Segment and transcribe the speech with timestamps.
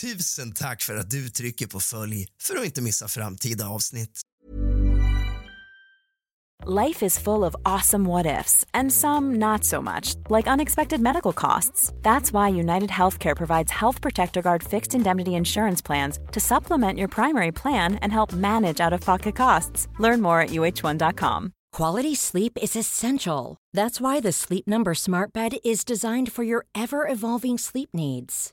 [0.00, 4.20] Tusen tack för att du trycker på följ för att inte missa framtida avsnitt.
[6.66, 11.32] Life is full of awesome what ifs, and some not so much, like unexpected medical
[11.32, 11.92] costs.
[12.02, 17.08] That's why United Healthcare provides Health Protector Guard fixed indemnity insurance plans to supplement your
[17.08, 19.88] primary plan and help manage out of pocket costs.
[20.00, 21.52] Learn more at uh1.com.
[21.72, 23.56] Quality sleep is essential.
[23.76, 28.52] That's why the Sleep Number Smart Bed is designed for your ever evolving sleep needs.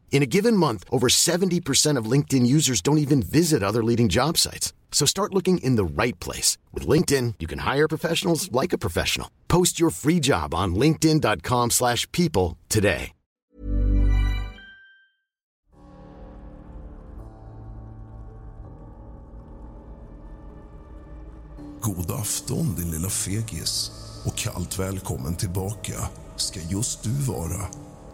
[0.11, 4.37] In a given month, over 70% of LinkedIn users don't even visit other leading job
[4.37, 4.73] sites.
[4.91, 6.59] So start looking in the right place.
[6.71, 9.31] With LinkedIn, you can hire professionals like a professional.
[9.47, 13.13] Post your free job on linkedin.com slash people today.
[21.81, 23.91] God afton din lilla fegis
[24.25, 25.93] och kallt välkommen tillbaka
[26.35, 27.67] ska just du vara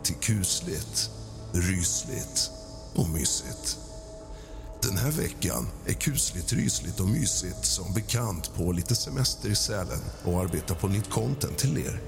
[0.03, 1.09] till kusligt,
[1.53, 2.51] rysligt
[2.95, 3.77] och mysigt.
[4.81, 9.99] Den här veckan är kusligt, rysligt och mysigt som bekant på lite semester i Sälen
[10.23, 12.01] och arbetar på nytt content till er.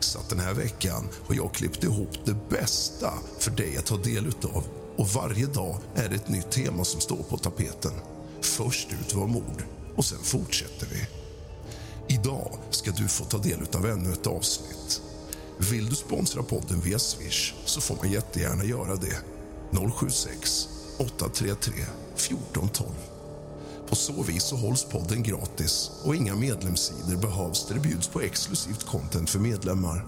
[0.00, 3.96] Så att den här veckan har jag klippt ihop det bästa för dig att ta
[3.96, 4.64] del utav.
[4.96, 7.92] Och varje dag är det ett nytt tema som står på tapeten.
[8.40, 9.64] Först ut var mord
[9.96, 11.06] och sen fortsätter vi.
[12.14, 15.02] Idag ska du få ta del av ännu ett avsnitt.
[15.58, 19.18] Vill du sponsra podden via Swish så får man jättegärna göra det.
[19.94, 21.72] 076 833
[22.16, 22.90] 1412.
[23.88, 28.20] På så vis så hålls podden gratis och inga medlemssidor behövs där det bjuds på
[28.20, 30.06] exklusivt content för medlemmar.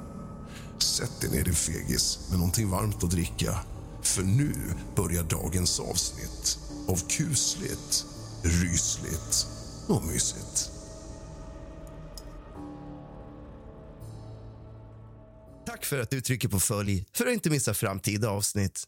[0.78, 3.58] Sätt dig ner din fegis med någonting varmt att dricka.
[4.02, 4.54] För nu
[4.96, 6.58] börjar dagens avsnitt
[6.88, 8.06] av kusligt,
[8.42, 9.46] rysligt
[9.86, 10.75] och mysigt.
[15.76, 18.84] Tack för att du trycker på följ för att inte missa framtida avsnitt.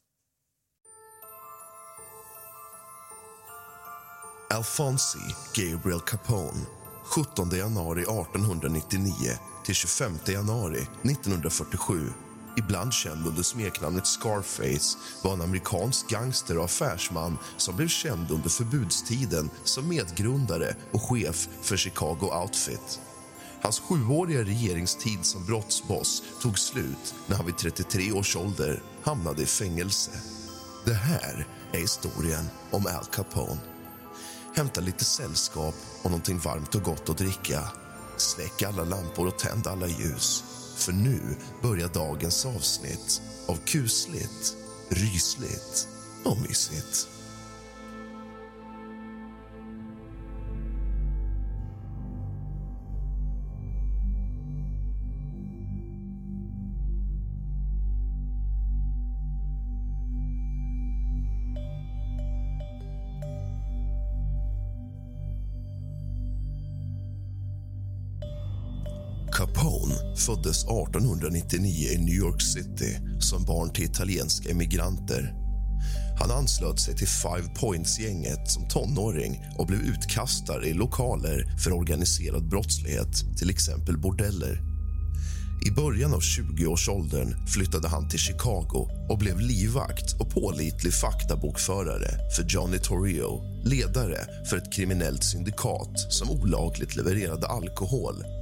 [4.55, 5.19] Alfonsi
[5.55, 6.67] Gabriel Capone
[7.05, 9.11] 17 januari 1899
[9.65, 12.13] till 25 januari 1947
[12.59, 18.49] ibland känd under smeknamnet Scarface var en amerikansk gangster och affärsman som blev känd under
[18.49, 23.01] förbudstiden som medgrundare och chef för Chicago Outfit.
[23.63, 29.47] Hans sjuåriga regeringstid som brottsboss tog slut när han vid 33 års ålder hamnade i
[29.47, 30.11] fängelse.
[30.85, 33.61] Det här är historien om Al Capone.
[34.57, 37.61] Hämta lite sällskap och någonting varmt och gott att dricka.
[38.17, 40.45] Släck alla lampor och tänd alla ljus.
[40.77, 41.21] För nu
[41.63, 44.57] börjar dagens avsnitt av kusligt,
[44.89, 45.89] rysligt
[46.25, 47.18] och mysigt.
[70.29, 75.35] Föddes 1899 i New York City som barn till italienska emigranter.
[76.21, 82.49] Han anslöt sig till Five Points-gänget som tonåring och blev utkastad i lokaler för organiserad
[82.49, 84.61] brottslighet, till exempel bordeller.
[85.67, 92.45] I början av 20-årsåldern flyttade han till Chicago och blev livvakt och pålitlig faktabokförare för
[92.49, 94.19] Johnny Torrio ledare
[94.51, 98.38] för ett kriminellt syndikat som olagligt levererade alkohol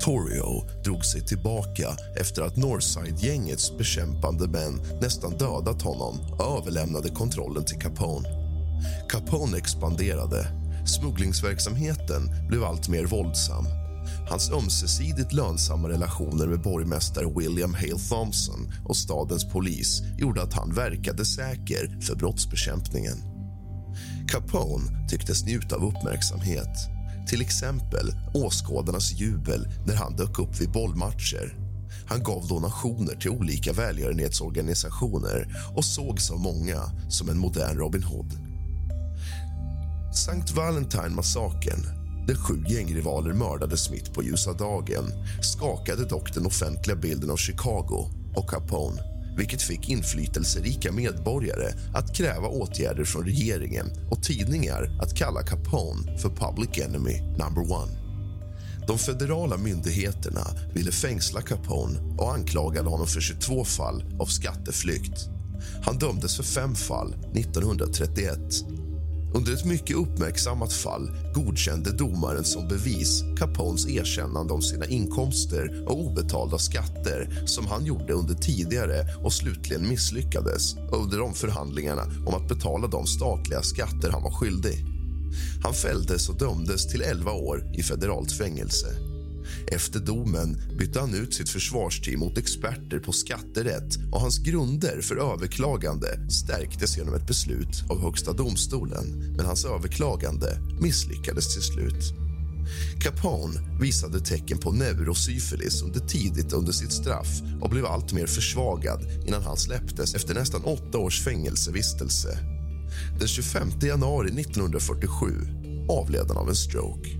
[0.00, 7.64] Torrio drog sig tillbaka efter att Northside-gängets bekämpande män nästan dödat honom och överlämnade kontrollen
[7.64, 8.28] till Capone.
[9.08, 10.46] Capone expanderade.
[10.86, 13.64] Smugglingsverksamheten blev allt mer våldsam.
[14.28, 20.74] Hans ömsesidigt lönsamma relationer med borgmästare William Hale Thompson och stadens polis gjorde att han
[20.74, 23.16] verkade säker för brottsbekämpningen.
[24.28, 31.54] Capone tycktes njuta av uppmärksamhet till exempel åskådarnas jubel när han dök upp vid bollmatcher.
[32.06, 36.76] Han gav donationer till olika välgörenhetsorganisationer och sågs av många
[37.08, 38.32] som en modern Robin Hood.
[40.14, 41.86] Sankt Valentine-massakern,
[42.26, 45.04] där sju gängrivaler mördades mitt på ljusa dagen
[45.42, 49.09] skakade dock den offentliga bilden av Chicago och Capone
[49.40, 56.28] vilket fick inflytelserika medborgare att kräva åtgärder från regeringen och tidningar att kalla Capone för
[56.28, 57.92] public enemy number one.
[58.86, 65.28] De federala myndigheterna ville fängsla Capone och anklagade honom för 22 fall av skatteflykt.
[65.84, 68.38] Han dömdes för fem fall 1931.
[69.34, 76.00] Under ett mycket uppmärksammat fall godkände domaren som bevis Capones erkännande om sina inkomster och
[76.00, 82.48] obetalda skatter som han gjorde under tidigare och slutligen misslyckades under de förhandlingarna om att
[82.48, 84.84] betala de statliga skatter han var skyldig.
[85.62, 89.09] Han fälldes och dömdes till 11 år i federalt fängelse.
[89.66, 95.32] Efter domen bytte han ut sitt försvarsteam mot experter på skatterätt och hans grunder för
[95.32, 102.14] överklagande stärktes genom ett beslut av Högsta domstolen men hans överklagande misslyckades till slut.
[103.00, 109.00] Capone visade tecken på neurosyfilis under tidigt under sitt straff och blev allt mer försvagad
[109.26, 112.38] innan han släpptes efter nästan åtta års fängelsevistelse.
[113.18, 115.26] Den 25 januari 1947
[115.88, 117.19] avled han av en stroke.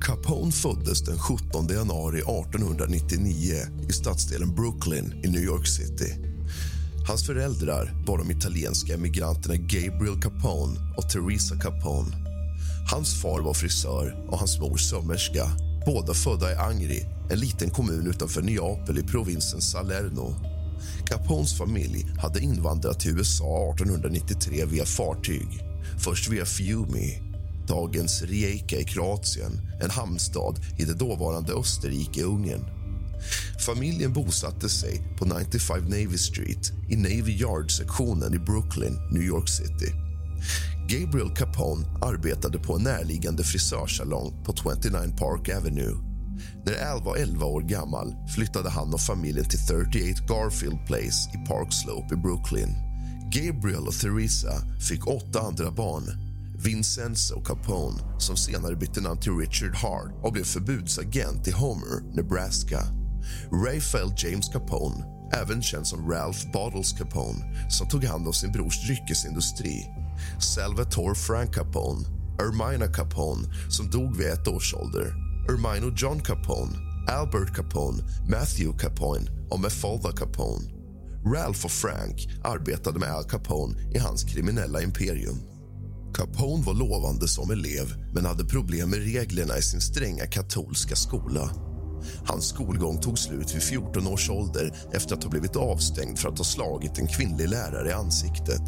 [0.00, 3.54] Capone föddes den 17 januari 1899
[3.88, 6.14] i stadsdelen Brooklyn i New York City.
[7.06, 12.16] Hans föräldrar var de italienska emigranterna Gabriel Capone och Teresa Capone.
[12.90, 15.50] Hans far var frisör och hans mor sömmerska.
[15.86, 20.34] Båda födda i Angri, en liten kommun utanför Neapel i provinsen Salerno.
[21.06, 25.48] Capones familj hade invandrat till USA 1893 via fartyg.
[25.98, 27.27] Först via Fiumi,
[27.68, 32.64] dagens Rijeka i Kroatien en hamnstad i det dåvarande Österrike-Ungern.
[33.66, 39.92] Familjen bosatte sig på 95 Navy Street i Navy Yard-sektionen i Brooklyn, New York City.
[40.88, 45.96] Gabriel Capone arbetade på en närliggande frisörsalong på 29 Park Avenue.
[46.66, 51.48] När Al var 11 år gammal flyttade han och familjen till 38 Garfield Place i
[51.48, 52.68] Park Slope i Brooklyn.
[53.32, 54.52] Gabriel och Theresa
[54.88, 56.27] fick åtta andra barn.
[56.58, 62.80] Vincenzo Capone, som senare bytte namn till Richard Hart och blev förbudsagent i Homer, Nebraska.
[63.52, 68.86] Raphael James Capone, även känd som Ralph Bottles Capone som tog hand om sin brors
[68.86, 69.86] dryckesindustri.
[70.40, 72.06] Salvatore Frank Capone,
[72.38, 76.72] Ermina Capone som dog vid ett års ålder Ermino John Capone,
[77.08, 80.68] Albert Capone, Matthew Capone och Mefalda Capone.
[81.34, 85.57] Ralph och Frank arbetade med Al Capone i hans kriminella imperium.
[86.14, 91.50] Capone var lovande som elev men hade problem med reglerna i sin stränga katolska skola.
[92.24, 96.38] Hans skolgång tog slut vid 14 års ålder efter att ha blivit avstängd för att
[96.38, 98.62] ha slagit en kvinnlig lärare i ansiktet.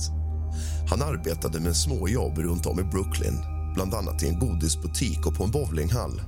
[0.91, 3.39] Han arbetade med småjobb runt om i Brooklyn
[3.75, 6.23] bland annat i en godisbutik och på en bowlinghall.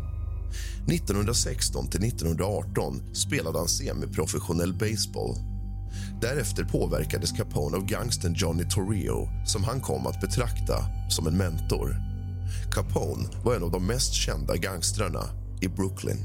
[0.88, 5.51] 1916 till 1918 spelade han semiprofessionell baseball.
[6.22, 11.96] Därefter påverkades Capone av gangstern Johnny Torrio som han kom att betrakta som en mentor.
[12.72, 15.24] Capone var en av de mest kända gangstrarna
[15.60, 16.18] i Brooklyn.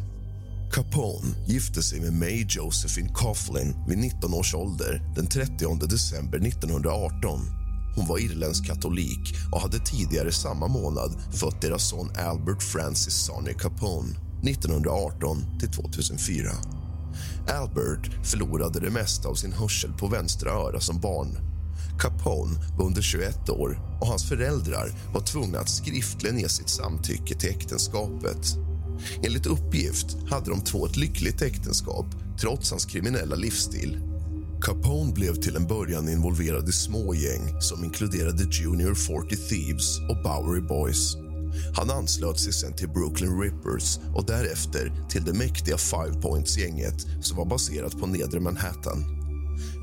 [0.74, 7.40] Capone gifte sig med May Josephine Coughlin vid 19 års ålder den 30 december 1918.
[7.96, 13.54] Hon var irländsk katolik och hade tidigare samma månad fött deras son Albert Francis Sonny
[13.54, 16.77] Capone 1918 till 2004.
[17.48, 21.38] Albert förlorade det mesta av sin hörsel på vänstra öra som barn.
[22.00, 27.36] Capone var under 21 år och hans föräldrar var tvungna att skriftligen ge sitt samtycke
[27.36, 28.58] till äktenskapet.
[29.24, 32.06] Enligt uppgift hade de två ett lyckligt äktenskap
[32.42, 34.00] trots hans kriminella livsstil.
[34.62, 40.24] Capone blev till en början involverad i små gäng som inkluderade Junior 40 Thieves och
[40.24, 41.27] Bowery Boys.
[41.76, 47.38] Han anslöt sig sen till Brooklyn Rippers och därefter till det mäktiga Five Points-gänget som
[47.38, 49.18] var baserat på nedre Manhattan.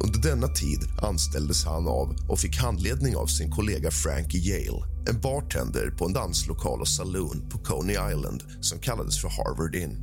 [0.05, 5.21] Under denna tid anställdes han av och fick handledning av sin kollega Frankie Yale en
[5.21, 9.97] bartender på en danslokal och saloon på Coney Island som kallades för Harvard Inn.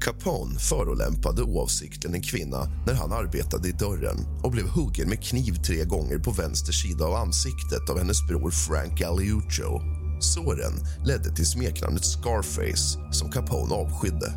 [0.00, 5.54] Capone förolämpade oavsiktligen en kvinna när han arbetade i dörren och blev huggen med kniv
[5.66, 9.99] tre gånger på vänster sida av ansiktet av hennes bror Frank Galliuccio.
[10.20, 10.72] Såren
[11.04, 14.32] ledde till smeknamnet Scarface, som Capone avskydde.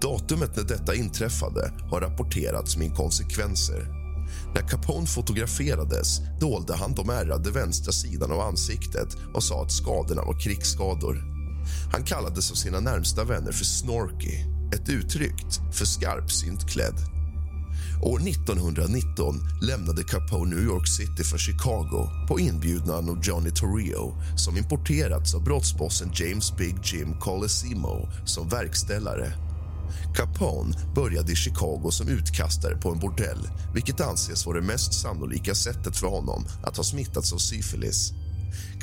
[0.00, 4.00] Datumet när detta inträffade har rapporterats med inkonsekvenser.
[4.54, 10.24] När Capone fotograferades dolde han de ärrade vänstra sidan av ansiktet och sa att skadorna
[10.24, 11.24] var krigsskador.
[11.92, 14.44] Han kallades av sina närmsta vänner för Snorky.
[14.74, 17.19] ett uttryck för skarpsynt klädd.
[18.02, 24.56] År 1919 lämnade Capone New York City för Chicago på inbjudan av Johnny Torrio som
[24.56, 29.32] importerats av brottsbossen James Big Jim Colosimo som verkställare.
[30.16, 35.54] Capone började i Chicago som utkastare på en bordell vilket anses vara det mest sannolika
[35.54, 38.12] sättet för honom att ha smittats av syfilis.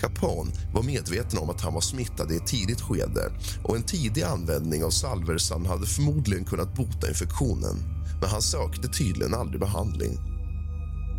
[0.01, 3.31] Capone var medveten om att han var smittad i ett tidigt skede
[3.63, 9.33] och en tidig användning av salversan hade förmodligen kunnat bota infektionen men han sökte tydligen
[9.33, 10.19] aldrig behandling.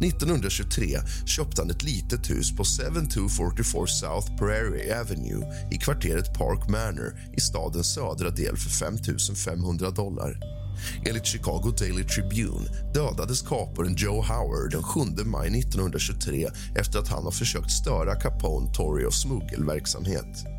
[0.02, 7.21] 1923 köpte han ett litet hus på 7244 South Prairie Avenue i kvarteret Park Manor
[7.37, 8.97] i stadens södra del för 5
[9.37, 10.38] 500 dollar.
[11.07, 17.25] Enligt Chicago Daily Tribune dödades kaparen Joe Howard den 7 maj 1923 efter att han
[17.25, 20.57] har försökt störa Capone Torrios smuggelverksamhet.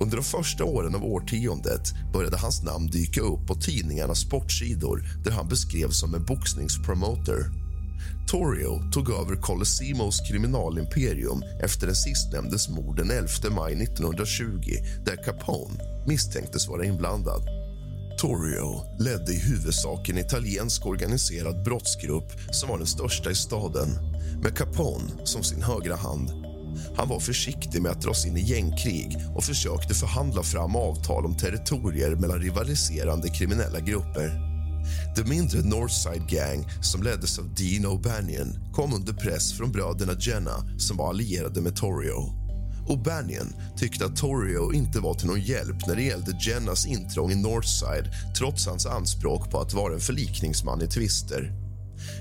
[0.00, 5.30] Under de första åren av årtiondet började hans namn dyka upp på tidningarnas sportsidor där
[5.30, 7.50] han beskrevs som en boxningspromoter.
[8.28, 14.60] Torrio tog över Colosimos kriminalimperium efter den sistnämndes mord den 11 maj 1920
[15.04, 17.42] där Capone misstänktes vara inblandad.
[18.18, 23.88] Torrio ledde i huvudsak en italiensk organiserad brottsgrupp som var den största i staden
[24.42, 26.47] med Capone som sin högra hand.
[26.96, 31.36] Han var försiktig med att dras in i gängkrig och försökte förhandla fram avtal om
[31.36, 34.48] territorier mellan rivaliserande kriminella grupper.
[35.16, 40.78] Det mindre Northside Gang, som leddes av Dean O'Banion kom under press från bröderna Jenna
[40.78, 42.38] som var allierade med Torrio.
[42.88, 47.34] O'Banion tyckte att Torrio inte var till någon hjälp när det gällde Jennas intrång i
[47.34, 51.67] Northside trots hans anspråk på att vara en förlikningsman i tvister.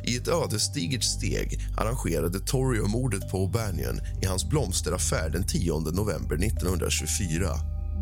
[0.04, 6.36] I ett ödesdigert steg arrangerade Torrio mordet på O'Banion i hans blomsteraffär den 10 november
[6.36, 7.50] 1924.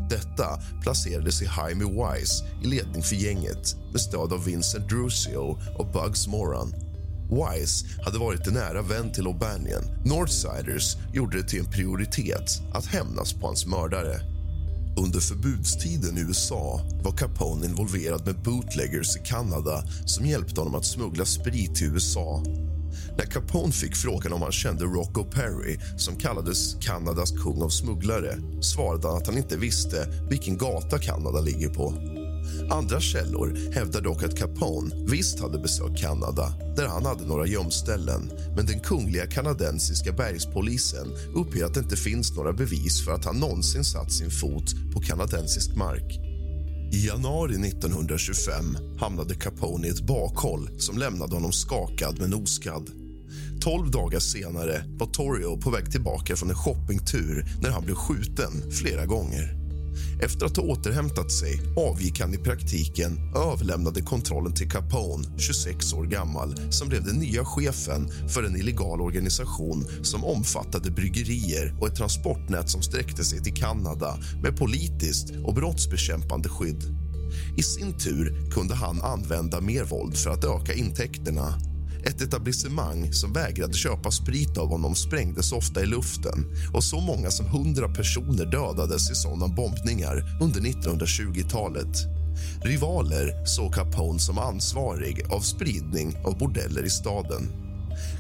[0.10, 5.92] Detta placerades i Jaime Wise i ledning för gänget med stöd av Vincent Drusio och
[5.92, 6.74] Bugs Moran.
[7.30, 10.06] Wise hade varit en nära vän till O'Banion.
[10.06, 14.35] Northsiders gjorde det till en prioritet att hämnas på hans mördare.
[14.98, 20.86] Under förbudstiden i USA var Capone involverad med bootleggers i Kanada som hjälpte honom att
[20.86, 22.44] smuggla sprit till USA.
[23.18, 28.38] När Capone fick frågan om han kände Rocco Perry som kallades Kanadas kung av smugglare
[28.62, 31.94] svarade han att han inte visste vilken gata Kanada ligger på.
[32.70, 38.32] Andra källor hävdar dock att Capone visst hade besökt Kanada där han hade några gömställen
[38.56, 43.40] men den kungliga kanadensiska bergspolisen uppger att det inte finns några bevis för att han
[43.40, 46.20] någonsin satt sin fot på kanadensisk mark.
[46.92, 52.90] I januari 1925 hamnade Capone i ett bakhåll som lämnade honom skakad men oskadd.
[53.62, 58.72] Tolv dagar senare var Torrio på väg tillbaka från en shoppingtur när han blev skjuten
[58.72, 59.65] flera gånger.
[60.22, 65.94] Efter att ha återhämtat sig avgick han i praktiken och överlämnade kontrollen till Capone, 26
[65.94, 71.88] år gammal som blev den nya chefen för en illegal organisation som omfattade bryggerier och
[71.88, 76.84] ett transportnät som sträckte sig till Kanada med politiskt och brottsbekämpande skydd.
[77.58, 81.54] I sin tur kunde han använda mer våld för att öka intäkterna
[82.06, 87.32] ett etablissemang som vägrade köpa sprit av honom sprängdes ofta i luften och så många
[87.32, 91.98] som 100 personer dödades i sådana bombningar under 1920-talet.
[92.64, 97.66] Rivaler såg Capone som ansvarig av spridning av bordeller i staden.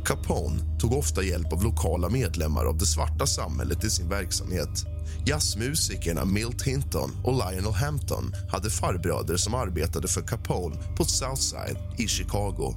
[0.05, 4.85] Capone tog ofta hjälp av lokala medlemmar av det svarta samhället i sin verksamhet.
[5.25, 12.07] Jazzmusikerna Milt Hinton och Lionel Hampton hade farbröder som arbetade för Capone på Southside i
[12.07, 12.75] Chicago.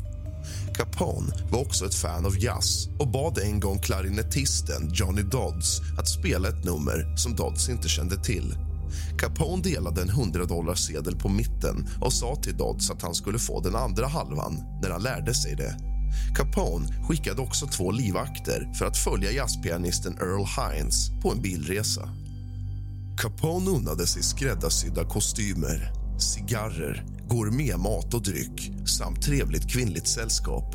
[0.78, 6.08] Capone var också ett fan av jazz och bad en gång klarinettisten Johnny Dodds att
[6.08, 8.54] spela ett nummer som Dodds inte kände till.
[9.18, 13.61] Capone delade en 100 sedel på mitten och sa till Dodds att han skulle få
[13.61, 15.76] den andra halvan när han lärde sig det.
[16.37, 22.08] Capone skickade också två livvakter för att följa jazzpianisten Earl Hines på en bilresa.
[23.23, 30.75] Capone unnade sig skräddarsydda kostymer, cigarrer gourmetmat och dryck samt trevligt kvinnligt sällskap.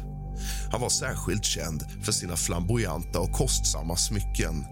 [0.72, 4.66] Han var särskilt känd för sina flamboyanta och kostsamma smycken.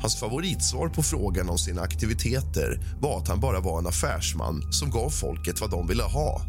[0.00, 4.90] Hans favoritsvar på frågan om sina aktiviteter var att han bara var en affärsman som
[4.90, 6.40] gav folket vad de ville ha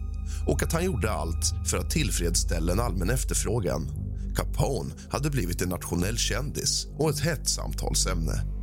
[0.48, 3.88] och att han gjorde allt för att tillfredsställa en allmän efterfrågan.
[4.36, 8.57] Capone hade blivit en nationell kändis och ett hett samtalsämne.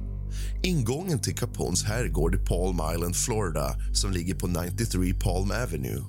[0.64, 6.04] Ingången till Capones herrgård i Palm Island, Florida som ligger på 93 Palm Avenue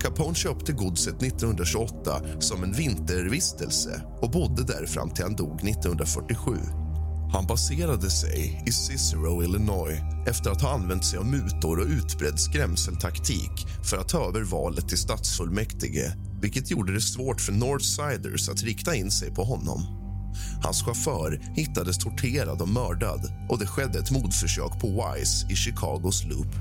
[0.00, 6.52] Capone köpte godset 1928 som en vintervistelse och bodde där fram till han dog 1947.
[7.32, 12.40] Han baserade sig i Cicero, Illinois efter att ha använt sig av mutor och utbredd
[12.40, 18.62] skrämseltaktik för att ta över valet till stadsfullmäktige vilket gjorde det svårt för Northsiders att
[18.62, 19.97] rikta in sig på honom.
[20.62, 26.24] Hans chaufför hittades torterad och mördad och det skedde ett mordförsök på Wise i Chicagos
[26.24, 26.54] Loop.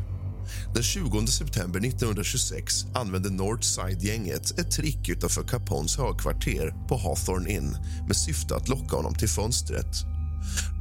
[0.73, 8.15] Den 20 september 1926 använde Northside-gänget ett trick utanför Capones högkvarter på Hawthorne Inn med
[8.15, 9.95] syfte att locka honom till fönstret.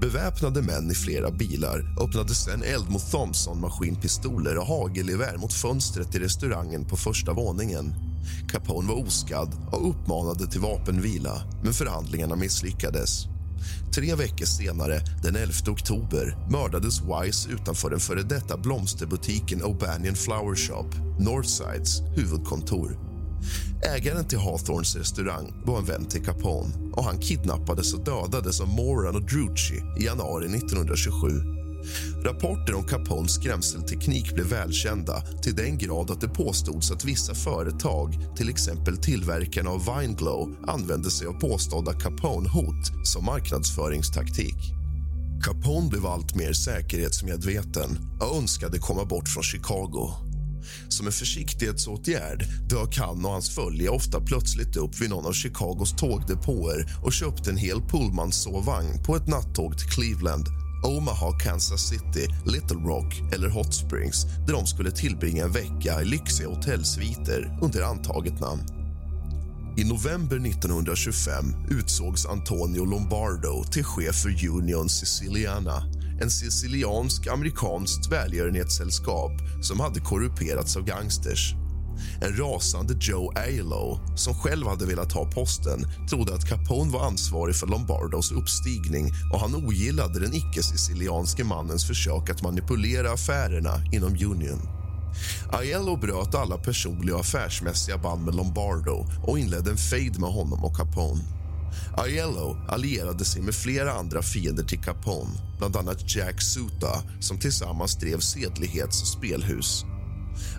[0.01, 6.19] Beväpnade män i flera bilar öppnade sen eld mot Thompson-maskinpistoler och hagelgevär mot fönstret i
[6.19, 7.95] restaurangen på första våningen.
[8.49, 13.27] Capone var oskadd och uppmanade till vapenvila, men förhandlingarna misslyckades.
[13.95, 20.55] Tre veckor senare, den 11 oktober, mördades Wise utanför den före detta blomsterbutiken O'Banion Flower
[20.55, 22.99] Shop, Northsides huvudkontor.
[23.97, 28.69] Ägaren till Hawthorns restaurang var en vän till Capone och han kidnappades och dödades av
[28.69, 31.56] Moran och Drucci i januari 1927.
[32.25, 38.37] Rapporter om Capones skrämselteknik blev välkända till den grad att det påstods att vissa företag,
[38.37, 44.57] till exempel tillverkarna av Vineglow använde sig av påstådda Capone-hot som marknadsföringstaktik.
[45.45, 50.11] Capone blev allt mer säkerhetsmedveten och önskade komma bort från Chicago.
[50.89, 55.93] Som en försiktighetsåtgärd dök han och hans följe ofta plötsligt upp vid någon av Chicagos
[55.97, 60.47] tågdepåer och köpte en hel pullmansovvagn på ett nattåg till Cleveland
[60.83, 66.05] Omaha, Kansas City, Little Rock eller Hot Springs där de skulle tillbringa en vecka i
[66.05, 68.63] lyxiga hotellsviter under antaget namn.
[69.77, 75.83] I november 1925 utsågs Antonio Lombardo till chef för Union Siciliana
[76.21, 81.55] en siciliansk-amerikanskt välgörenhetssällskap som hade korrumperats av gangsters.
[82.21, 87.57] En rasande Joe Aiello, som själv hade velat ha posten trodde att Capone var ansvarig
[87.57, 94.69] för Lombardos uppstigning och han ogillade den icke-sicilianske mannens försök att manipulera affärerna inom Union.
[95.53, 100.65] Aiello bröt alla personliga och affärsmässiga band med Lombardo och inledde en fejd med honom
[100.65, 101.25] och Capone.
[101.97, 107.97] Aiello allierade sig med flera andra fiender till Capone bland annat Jack Suta, som tillsammans
[107.97, 109.85] drev sedlighets och spelhus.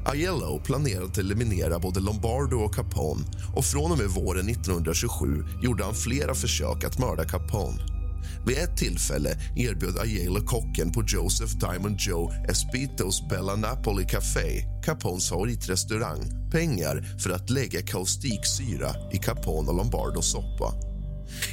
[0.06, 5.84] Aiello planerade att eliminera både Lombardo och Capone och från och med våren 1927 gjorde
[5.84, 7.98] han flera försök att mörda Capone.
[8.46, 15.30] Vid ett tillfälle erbjöd Aiello kocken på Joseph Diamond Joe Espitos Bella Napoli Café, Capones
[15.30, 20.74] favoritrestaurang, pengar för att lägga kaustiksyra i Capone och Lombardos soppa.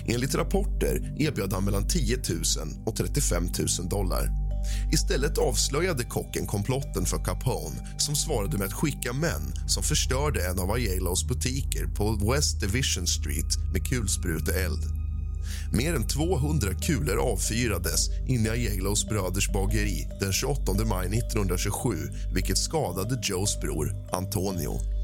[0.06, 2.24] Enligt rapporter erbjöd han mellan 10 000
[2.86, 3.44] och 35
[3.78, 4.43] 000 dollar.
[4.92, 10.58] Istället avslöjade kocken komplotten för Capone som svarade med att skicka män som förstörde en
[10.58, 14.82] av Ayelos butiker på West Division Street med kulspruteeld.
[15.72, 21.96] Mer än 200 kulor avfyrades inne i Ayelos bröders bageri den 28 maj 1927
[22.34, 24.94] vilket skadade Joes bror Antonio.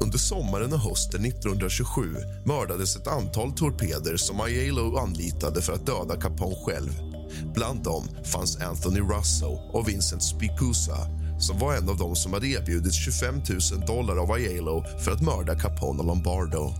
[0.00, 6.20] Under sommaren och hösten 1927 mördades ett antal torpeder som Aiello anlitade för att döda
[6.20, 7.07] Capone själv.
[7.54, 10.96] Bland dem fanns Anthony Russo och Vincent Spicusa
[11.38, 15.22] som var en av dem som hade erbjudit 25 000 dollar av Aiello för att
[15.22, 16.74] mörda Capone och Lombardo.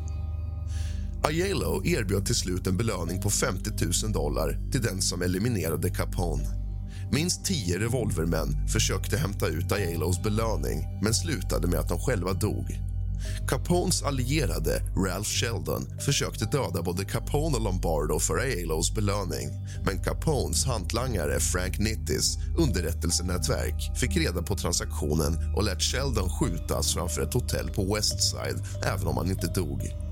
[1.23, 3.71] Aiello erbjöd till slut en belöning på 50
[4.05, 6.45] 000 dollar till den som eliminerade Capone.
[7.13, 12.88] Minst tio revolvermän försökte hämta ut Aiellos belöning men slutade med att de själva dog.
[13.49, 19.49] Capones allierade Ralph Sheldon försökte döda både Capone och Lombardo för Aiellos belöning
[19.85, 27.23] men Capones hantlangare Frank Nittis underrättelsenätverk fick reda på transaktionen och lät Sheldon skjutas framför
[27.23, 30.08] ett hotell på Westside även om han inte dog.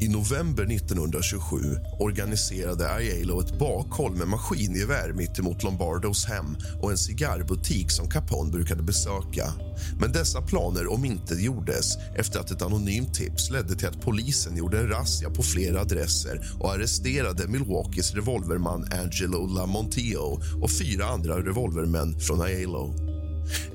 [0.00, 1.56] I november 1927
[1.98, 8.82] organiserade Aiello ett bakhåll med maskingevär mittemot Lombardos hem och en cigarrbutik som Capone brukade
[8.82, 9.52] besöka.
[10.00, 14.88] Men dessa planer omintetgjordes efter att ett anonymt tips ledde till att polisen gjorde en
[14.88, 22.40] razzia på flera adresser och arresterade Milwaukees revolverman Angelo Lamontio och fyra andra revolvermän från
[22.40, 22.94] Aiello.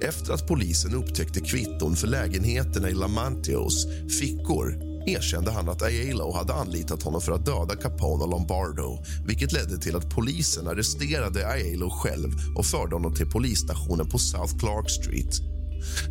[0.02, 3.88] Efter att polisen upptäckte kvitton för lägenheterna i Lamantios
[4.20, 9.52] fickor erkände han att Aiello hade anlitat honom för att döda Capone och Lombardo vilket
[9.54, 14.90] ledde till att polisen arresterade Aiello själv och förde honom till polisstationen på South Clark
[14.90, 15.42] Street.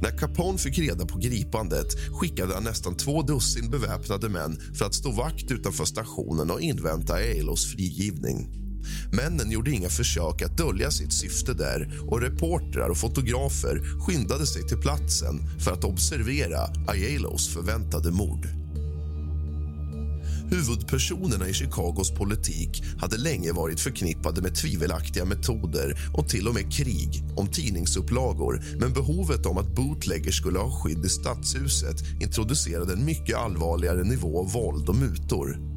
[0.03, 1.87] När Capone fick reda på gripandet
[2.21, 7.15] skickade han nästan två dussin beväpnade män för att stå vakt utanför stationen och invänta
[7.15, 8.63] Aiellos frigivning.
[9.13, 14.69] Männen gjorde inga försök att dölja sitt syfte där och reportrar och fotografer skyndade sig
[14.69, 18.62] till platsen för att observera Aiellos förväntade mord.
[20.53, 26.73] Huvudpersonerna i Chicagos politik hade länge varit förknippade med tvivelaktiga metoder och till och med
[26.73, 33.05] krig om tidningsupplagor men behovet om att bootleggers skulle ha skydd i stadshuset introducerade en
[33.05, 35.72] mycket allvarligare nivå av våld och mutor.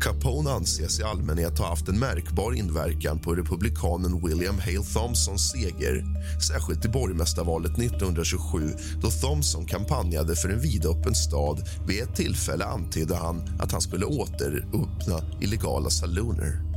[0.00, 6.04] Capone anses i allmänhet ha haft en märkbar inverkan på republikanen William Hale Thompsons seger
[6.48, 8.70] särskilt i borgmästarvalet 1927
[9.02, 11.68] då Thompson kampanjade för en vidöppen stad.
[11.86, 16.74] Vid ett tillfälle antydde han att han skulle återöppna illegala salooner.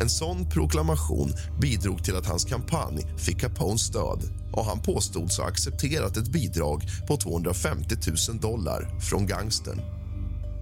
[0.00, 4.20] En sån proklamation bidrog till att hans kampanj fick Capones stöd
[4.52, 7.96] och han påstods ha accepterat ett bidrag på 250
[8.28, 9.80] 000 dollar från gangstern.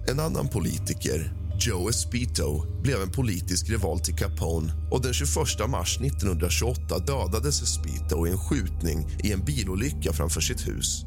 [0.07, 5.35] En annan politiker, Joe Espito blev en politisk rival till Capone och den 21
[5.69, 11.05] mars 1928 dödades Espito i en skjutning i en bilolycka framför sitt hus.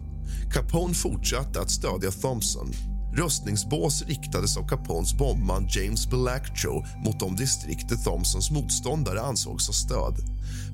[0.52, 2.72] Capone fortsatte att stödja Thompson.
[3.14, 9.74] Röstningsbås riktades av Capones bombman James Belaccho mot de distrikt där Thompsons motståndare ansågs ha
[9.74, 10.14] stöd.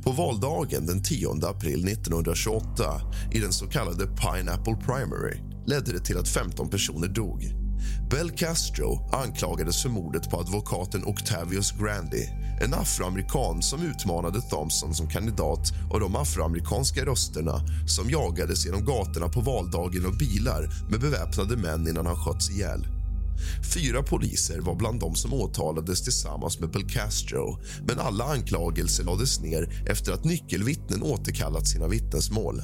[0.04, 3.00] På valdagen den 10 april 1928
[3.32, 7.65] i den så kallade Pineapple Primary ledde det till att 15 personer dog.
[8.10, 12.24] Bel Castro anklagades för mordet på advokaten Octavius Grandy
[12.60, 19.28] en afroamerikan som utmanade Thompson som kandidat och de afroamerikanska rösterna som jagades genom gatorna
[19.28, 22.86] på valdagen av bilar med beväpnade män innan han sköts ihjäl.
[23.74, 29.40] Fyra poliser var bland de som åtalades tillsammans med Bel Castro men alla anklagelser lades
[29.40, 32.62] ner efter att nyckelvittnen återkallat sina vittnesmål.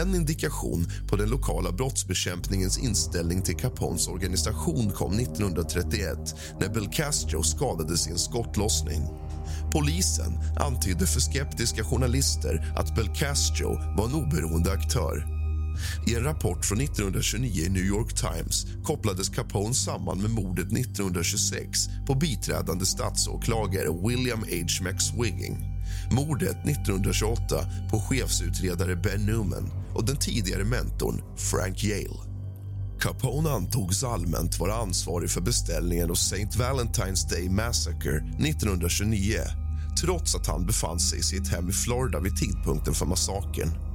[0.00, 6.18] En indikation på den lokala brottsbekämpningens inställning till Capones organisation kom 1931
[6.60, 9.02] när Bel Castro skadades i en skottlossning.
[9.72, 15.26] Polisen antydde för skeptiska journalister att Bel Castro var en oberoende aktör.
[16.06, 21.88] I en rapport från 1929 i New York Times kopplades Capone samman med mordet 1926
[22.06, 24.84] på biträdande statsåklagare William H.
[24.84, 25.78] McSwigging
[26.10, 32.18] mordet 1928 på chefsutredare Ben Newman och den tidigare mentorn Frank Yale.
[33.00, 36.48] Capone antogs allmänt vara ansvarig för beställningen av St.
[36.58, 39.38] Valentine's Day Massacre 1929
[40.00, 43.87] trots att han befann sig i sitt hem i Florida vid tidpunkten för massakern.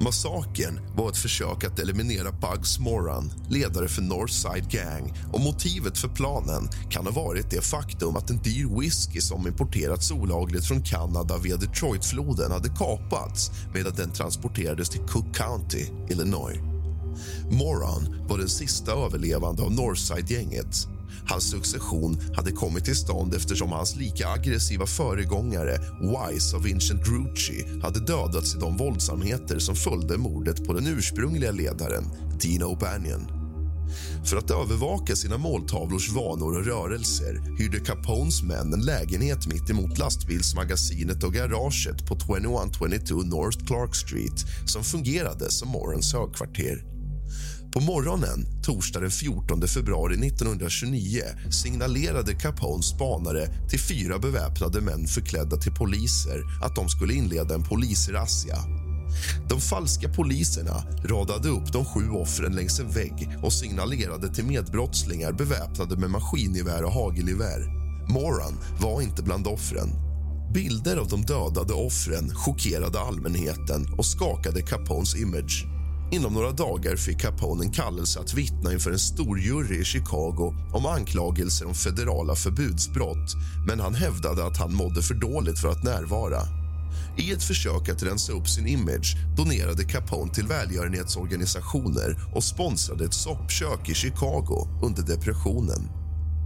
[0.00, 6.08] Massakern var ett försök att eliminera Bugs Moran, ledare för Northside Gang och motivet för
[6.08, 11.38] planen kan ha varit det faktum att en dyr whisky som importerats olagligt från Kanada
[11.38, 16.58] via Detroitfloden hade kapats medan den transporterades till Cook County, Illinois.
[17.50, 20.88] Moran var den sista överlevande av Northside-gänget
[21.26, 27.80] Hans succession hade kommit till stånd eftersom hans lika aggressiva föregångare Wise av Vincent Grucci
[27.82, 32.04] hade dödats i de våldsamheter som följde mordet på den ursprungliga ledaren
[32.40, 33.44] Dino Bannion.
[34.24, 39.98] För att övervaka sina måltavlors vanor och rörelser hyrde Capones män en lägenhet mitt emot
[39.98, 46.93] lastbilsmagasinet och garaget på 2122 North Clark Street som fungerade som Morans högkvarter.
[47.74, 55.56] På morgonen torsdag den 14 februari 1929 signalerade Capones spanare till fyra beväpnade män förklädda
[55.56, 58.56] till poliser att de skulle inleda en polisrazzia.
[59.48, 65.32] De falska poliserna radade upp de sju offren längs en vägg och signalerade till medbrottslingar
[65.32, 67.60] beväpnade med maskingevär och hagelgevär.
[68.08, 69.88] Moran var inte bland offren.
[70.54, 75.73] Bilder av de dödade offren chockerade allmänheten och skakade Capones image.
[76.12, 80.54] Inom några dagar fick Capone en kallelse att vittna inför en stor jury i Chicago
[80.72, 83.34] om anklagelser om federala förbudsbrott
[83.66, 86.40] men han hävdade att han mådde för dåligt för att närvara.
[87.18, 93.14] I ett försök att rensa upp sin image donerade Capone till välgörenhetsorganisationer och sponsrade ett
[93.14, 96.03] soppkök i Chicago under depressionen.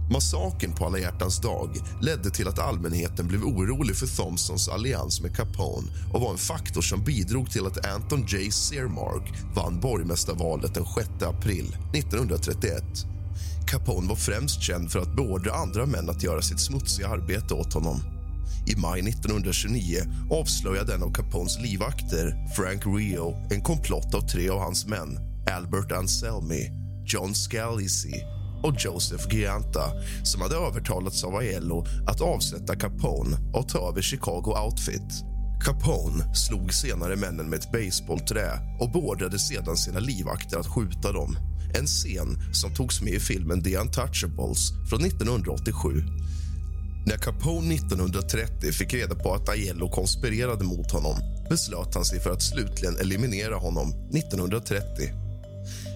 [0.09, 5.35] Massakern på alla hjärtans dag ledde till att allmänheten blev orolig för Thompsons allians med
[5.35, 8.51] Capone och var en faktor som bidrog till att Anton J.
[8.51, 12.83] Searmark vann borgmästarvalet den 6 april 1931.
[13.67, 17.73] Capone var främst känd för att beordra andra män att göra sitt smutsiga arbete åt
[17.73, 18.01] honom.
[18.67, 24.59] I maj 1929 avslöjade en av Capones livvakter, Frank Rio en komplott av tre av
[24.59, 25.19] hans män
[25.57, 26.71] Albert Anselmi,
[27.05, 29.91] John Scalisi och Joseph Gianta
[30.23, 35.23] som hade övertalats av Aiello att avsätta Capone och ta över Chicago Outfit.
[35.65, 41.37] Capone slog senare männen med ett baseballträ och beordrade sedan sina livvakter att skjuta dem.
[41.73, 45.89] En scen som togs med i filmen The Untouchables från 1987.
[47.05, 51.15] När Capone 1930 fick reda på att Aiello konspirerade mot honom
[51.49, 55.28] beslöt han sig för att slutligen eliminera honom 1930.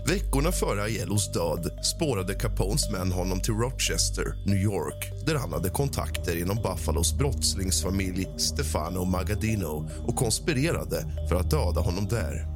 [0.06, 5.70] Veckorna före Aiellos död spårade Capones män honom till Rochester, New York där han hade
[5.70, 12.48] kontakter inom Buffalos brottslingsfamilj Stefano Magadino och konspirerade för att döda honom där.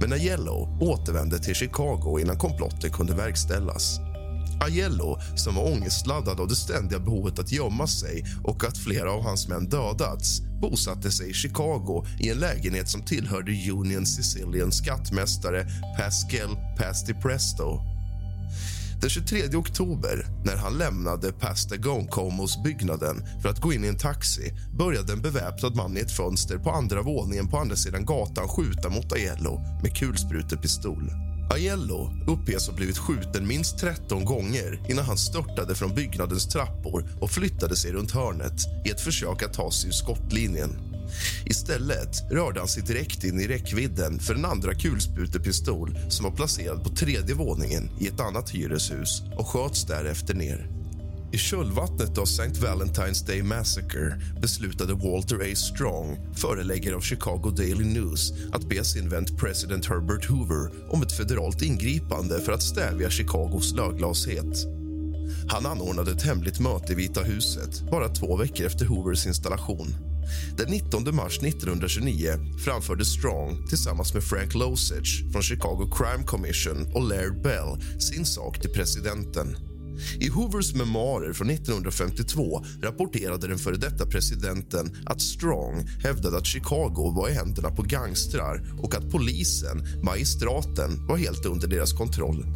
[0.00, 4.00] Men Aiello återvände till Chicago innan komplotten kunde verkställas.
[4.60, 9.22] Aiello, som var ångestladdad av det ständiga behovet att gömma sig och att flera av
[9.22, 15.66] hans män dödats bosatte sig i Chicago i en lägenhet som tillhörde Union Sicilian skattmästare
[15.98, 17.80] Pascal Pasti Presto.
[19.00, 24.52] Den 23 oktober, när han lämnade Pastagone-Comos byggnaden för att gå in i en taxi
[24.78, 28.88] började en beväpnad man i ett fönster på andra våningen på andra sidan gatan skjuta
[28.88, 31.27] mot Aiello med kulsprutepistol.
[31.50, 37.30] Aiello uppges ha blivit skjuten minst 13 gånger innan han störtade från byggnadens trappor och
[37.30, 40.70] flyttade sig runt hörnet i ett försök att ta sig ur skottlinjen.
[41.46, 46.84] Istället rörde han sig direkt in i räckvidden för en andra kulsprutepistol som var placerad
[46.84, 50.77] på tredje våningen i ett annat hyreshus och sköts därefter ner.
[51.32, 52.66] I kölvattnet av St.
[52.66, 55.56] Valentine's Day Massacre beslutade Walter A.
[55.56, 61.16] Strong, föreläggare av Chicago Daily News att be sin vän president Herbert Hoover om ett
[61.16, 64.66] federalt ingripande för att stävja Chicagos löglashet.
[65.48, 69.94] Han anordnade ett hemligt möte i Vita huset bara två veckor efter Hoovers installation.
[70.56, 72.30] Den 19 mars 1929
[72.64, 78.60] framförde Strong tillsammans med Frank Losich från Chicago Crime Commission och Laird Bell sin sak
[78.60, 79.56] till presidenten.
[80.20, 87.12] I Hoovers memoarer från 1952 rapporterade den före detta presidenten att Strong hävdade att Chicago
[87.16, 92.46] var i händerna på gangstrar och att polisen, magistraten, var helt under deras kontroll.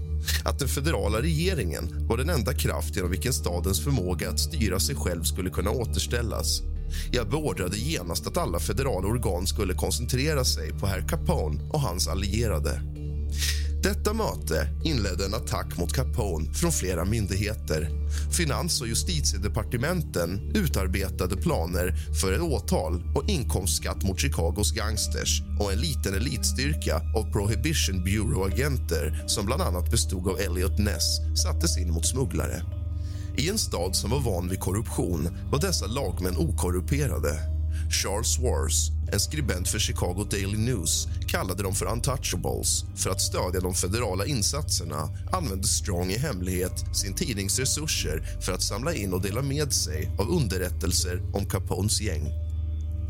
[0.44, 4.94] Att den federala regeringen var den enda kraft genom vilken stadens förmåga att styra sig
[4.94, 6.62] själv skulle kunna återställas.
[7.12, 12.08] Jag beordrade genast att alla federala organ skulle koncentrera sig på herr Capone och hans
[12.08, 12.82] allierade.
[13.82, 17.88] Detta möte inledde en attack mot Capone från flera myndigheter.
[18.32, 25.78] Finans och justitiedepartementen utarbetade planer för ett åtal och inkomstskatt mot Chicagos gangsters och en
[25.78, 32.06] liten elitstyrka av Prohibition Bureau-agenter som bland annat bestod av Elliot Ness sattes in mot
[32.06, 32.62] smugglare.
[33.36, 37.38] I en stad som var van vid korruption var dessa lagmän okorrumperade.
[37.90, 42.84] Charles Wars, en skribent för Chicago Daily News kallade dem för untouchables.
[42.96, 48.62] För att stödja de federala insatserna använde Strong i hemlighet sin tidnings resurser för att
[48.62, 52.32] samla in och dela med sig av underrättelser om Capones gäng.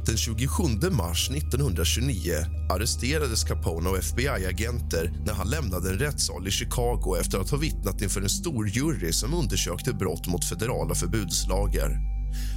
[0.06, 2.32] Den 27 mars 1929
[2.70, 8.02] arresterades Capone av FBI-agenter när han lämnade en rättssal i Chicago efter att ha vittnat
[8.02, 12.12] inför en stor jury som undersökte brott mot federala förbudslagar.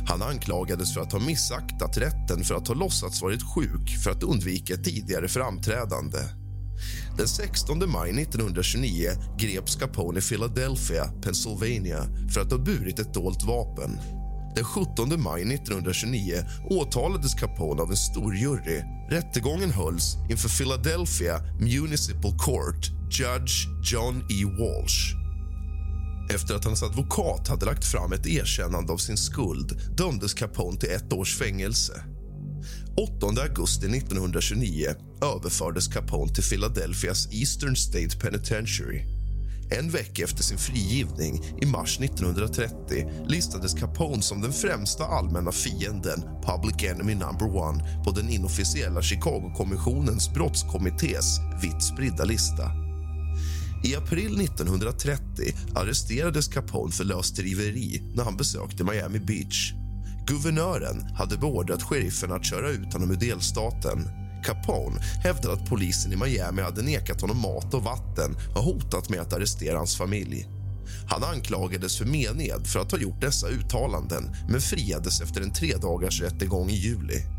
[0.08, 4.24] Han anklagades för att ha missaktat rätten för att ha låtsats varit sjuk för att
[4.24, 6.20] undvika ett tidigare framträdande.
[7.18, 9.10] Den 16 maj 1929
[9.40, 14.00] greps Capone i Philadelphia, Pennsylvania för att ha burit ett dolt vapen.
[14.56, 18.84] Den 17 maj 1929 åtalades Capone av en stor jury.
[19.10, 24.46] Rättegången hölls inför Philadelphia Municipal Court Judge John E.
[24.46, 25.25] Walsh.
[26.30, 30.90] Efter att hans advokat hade lagt fram ett erkännande av sin skuld dömdes Capone till
[30.90, 32.04] ett års fängelse.
[32.98, 34.88] 8 augusti 1929
[35.22, 39.06] överfördes Capone till Philadelphias Eastern State Penitentiary.
[39.70, 46.22] En vecka efter sin frigivning, i mars 1930 listades Capone som den främsta allmänna fienden
[46.22, 52.85] Public Enemy Number One på den inofficiella Chicago-kommissionens brottskommittés vitt spridda lista.
[53.84, 59.74] I april 1930 arresterades Capone för lösdriveri när han besökte Miami Beach.
[60.28, 64.10] Guvernören hade beordrat sheriffen att köra ut honom ur delstaten.
[64.46, 69.20] Capone hävdade att polisen i Miami hade nekat honom mat och vatten och hotat med
[69.20, 70.48] att arrestera hans familj.
[71.10, 76.22] Han anklagades för mened för att ha gjort dessa uttalanden men friades efter en tredagars
[76.22, 77.35] rättegång i juli.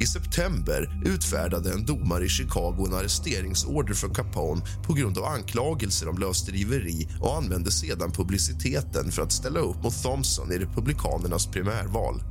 [0.00, 6.08] I september utfärdade en domare i Chicago en arresteringsorder för Capone på grund av anklagelser
[6.08, 12.22] om lösdriveri och använde sedan publiciteten för att ställa upp mot Thompson i Republikanernas primärval.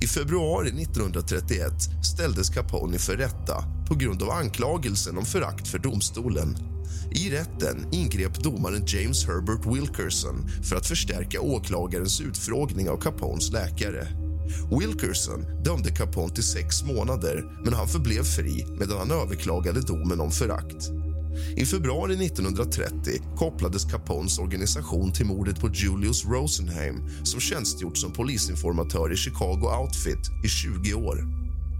[0.00, 6.56] I februari 1931 ställdes Capone inför rätta på grund av anklagelsen om förakt för domstolen.
[7.10, 14.27] I rätten ingrep domaren James Herbert Wilkerson för att förstärka åklagarens utfrågning av Capones läkare.
[14.70, 20.30] Wilkerson dömde Capone till sex månader men han förblev fri medan han överklagade domen om
[20.30, 20.90] förakt.
[21.56, 29.12] I februari 1930 kopplades Capones organisation till mordet på Julius Rosenheim som tjänstgjort som polisinformatör
[29.12, 31.38] i Chicago Outfit i 20 år.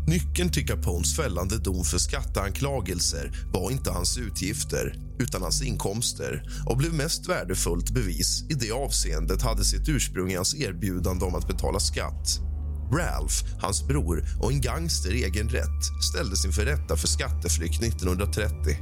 [0.08, 6.76] Nyckeln till Capones fällande dom för skatteanklagelser var inte hans utgifter utan hans inkomster och
[6.76, 11.48] blev mest värdefullt bevis i det avseendet hade sitt ursprung i hans erbjudande om att
[11.48, 12.47] betala skatt.
[12.92, 18.76] Ralph, hans bror och en gangster i egen rätt ställdes inför rätta för skatteflykt 1930.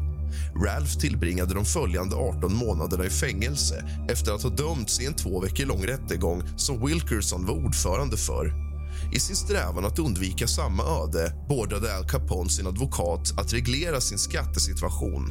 [0.67, 5.41] Ralph tillbringade de följande 18 månaderna i fängelse efter att ha dömts i en två
[5.41, 8.66] veckor lång rättegång som Wilkerson var ordförande för.
[9.13, 14.19] I sin strävan att undvika samma öde beordrade Al Capone sin advokat att reglera sin
[14.19, 15.31] skattesituation.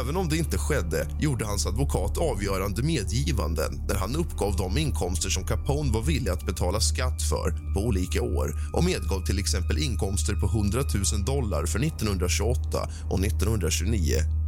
[0.00, 5.30] Även om det inte skedde gjorde hans advokat avgörande medgivanden när han uppgav de inkomster
[5.30, 9.78] som Capone var villig att betala skatt för på olika år och medgav till exempel
[9.78, 14.39] inkomster på 100 000 dollar för 1928 och 1929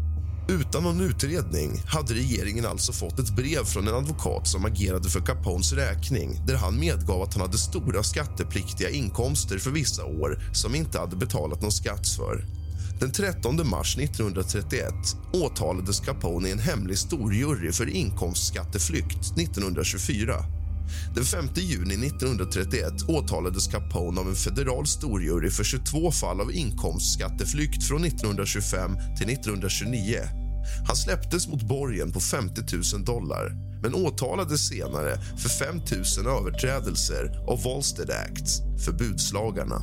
[0.48, 5.20] utan någon utredning hade regeringen alltså fått ett brev från en advokat som agerade för
[5.20, 10.74] Capones räkning där han medgav att han hade stora skattepliktiga inkomster för vissa år som
[10.74, 12.44] inte hade betalat någon skatt för.
[13.00, 14.94] Den 13 mars 1931
[15.32, 20.61] åtalades Capone i en hemlig storjury för inkomstskatteflykt 1924.
[21.14, 27.84] Den 5 juni 1931 åtalades Capone av en federal storjury för 22 fall av inkomstskatteflykt
[27.84, 30.18] från 1925 till 1929.
[30.86, 32.62] Han släpptes mot borgen på 50
[32.94, 38.48] 000 dollar men åtalades senare för 5 000 överträdelser av Volstead Act,
[38.84, 39.82] förbudslagarna.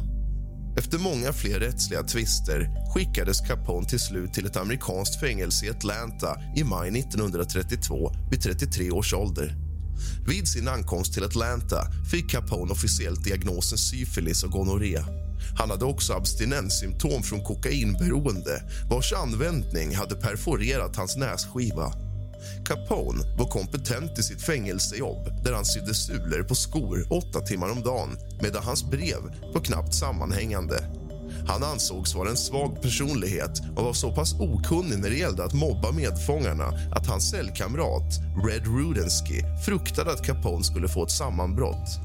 [0.77, 6.37] Efter många fler rättsliga tvister skickades Capone till slut till ett amerikanskt fängelse i Atlanta
[6.55, 9.55] i maj 1932 vid 33 års ålder.
[10.27, 14.99] Vid sin ankomst till Atlanta fick Capone officiellt diagnosen syfilis och gonorré.
[15.57, 21.93] Han hade också abstinenssymptom från kokainberoende vars användning hade perforerat hans nässkiva.
[22.65, 27.81] Capone var kompetent i sitt fängelsejobb där han sydde sulor på skor åtta timmar om
[27.81, 29.21] dagen medan hans brev
[29.53, 30.98] var knappt sammanhängande.
[31.47, 35.53] Han ansågs vara en svag personlighet och var så pass okunnig när det gällde att
[35.53, 41.99] mobba medfångarna att hans cellkamrat Red Rudensky fruktade att Capone skulle få ett sammanbrott.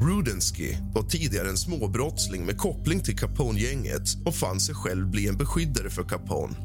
[0.00, 5.36] Rudensky var tidigare en småbrottsling med koppling till Capone-gänget och fann sig själv bli en
[5.36, 6.56] beskyddare för Capone.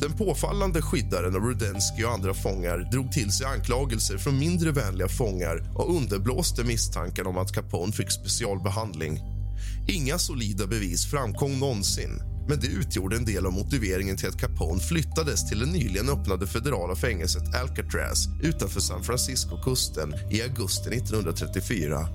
[0.00, 5.08] Den påfallande skyddaren av Rudensky och andra fångar drog till sig anklagelser från mindre vänliga
[5.08, 9.39] fångar och underblåste misstanken om att Capone fick specialbehandling.
[9.90, 14.80] Inga solida bevis framkom någonsin men det utgjorde en del av motiveringen till att Capone
[14.80, 22.08] flyttades till det nyligen öppnade federala fängelset Alcatraz utanför San Francisco-kusten i augusti 1934.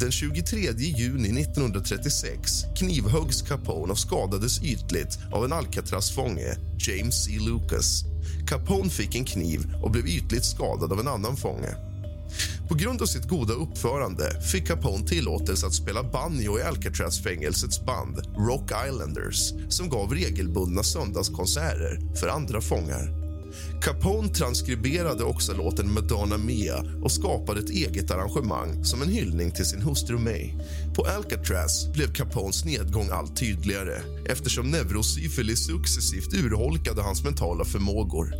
[0.00, 7.30] Den 23 juni 1936 knivhöggs Capone och skadades ytligt av en Alcatraz-fånge, James C.
[7.40, 8.04] Lucas.
[8.48, 11.89] Capone fick en kniv och blev ytligt skadad av en annan fånge.
[12.68, 18.22] På grund av sitt goda uppförande fick Capone tillåtelse att spela banjo i Alcatraz-fängelsets band
[18.36, 23.20] Rock Islanders som gav regelbundna söndagskonserter för andra fångar.
[23.82, 29.64] Capone transkriberade också låten Madonna Mia och skapade ett eget arrangemang som en hyllning till
[29.64, 30.54] sin hustru May.
[30.94, 38.34] På Alcatraz blev Capones nedgång allt tydligare eftersom neurosyfilis successivt urholkade hans mentala förmågor.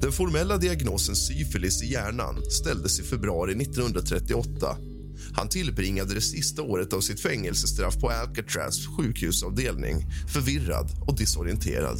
[0.00, 4.76] Den formella diagnosen syfilis i hjärnan ställdes i februari 1938.
[5.32, 11.98] Han tillbringade det sista året av sitt fängelsestraff på Alcatraz sjukhusavdelning förvirrad och disorienterad.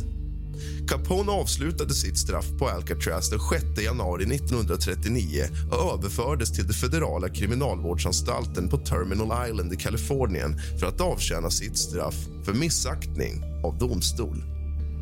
[0.89, 7.29] Capone avslutade sitt straff på Alcatraz den 6 januari 1939 och överfördes till den federala
[7.29, 14.54] kriminalvårdsanstalten på Terminal Island i Kalifornien för att avtjäna sitt straff för missaktning av domstol.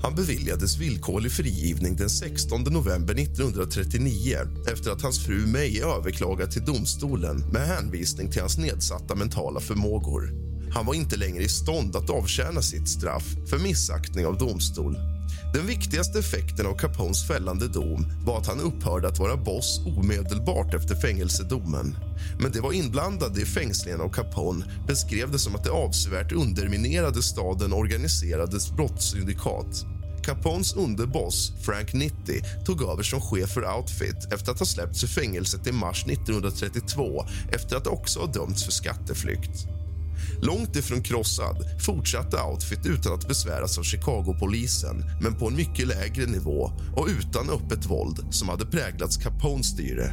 [0.02, 4.36] Han beviljades villkorlig frigivning den 16 november 1939
[4.72, 10.30] efter att hans fru May överklagat till domstolen med hänvisning till hans nedsatta mentala förmågor.
[10.72, 15.11] Han var inte längre i stånd att avtjäna sitt straff för missaktning av domstol.
[15.52, 20.74] Den viktigaste effekten av Capones fällande dom var att han upphörde att vara boss omedelbart
[20.74, 21.96] efter fängelsedomen.
[22.38, 27.22] Men det var inblandade i fängslingen av Capone beskrev det som att det avsevärt underminerade
[27.22, 29.84] staden organiserades brottssyndikat.
[30.22, 35.08] Capones underboss, Frank Nitti, tog över som chef för Outfit efter att ha släppts ur
[35.08, 39.66] fängelset i mars 1932 efter att också ha dömts för skatteflykt.
[40.42, 46.26] Långt ifrån krossad fortsatte Outfit utan att besväras av Chicago-polisen men på en mycket lägre
[46.26, 50.12] nivå och utan öppet våld som hade präglats Capones styre.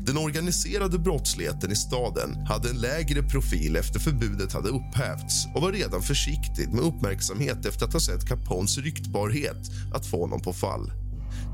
[0.00, 5.72] Den organiserade brottsligheten i staden hade en lägre profil efter förbudet hade upphävts och var
[5.72, 11.03] redan försiktig med uppmärksamhet efter att ha sett Capones ryktbarhet att få honom på fall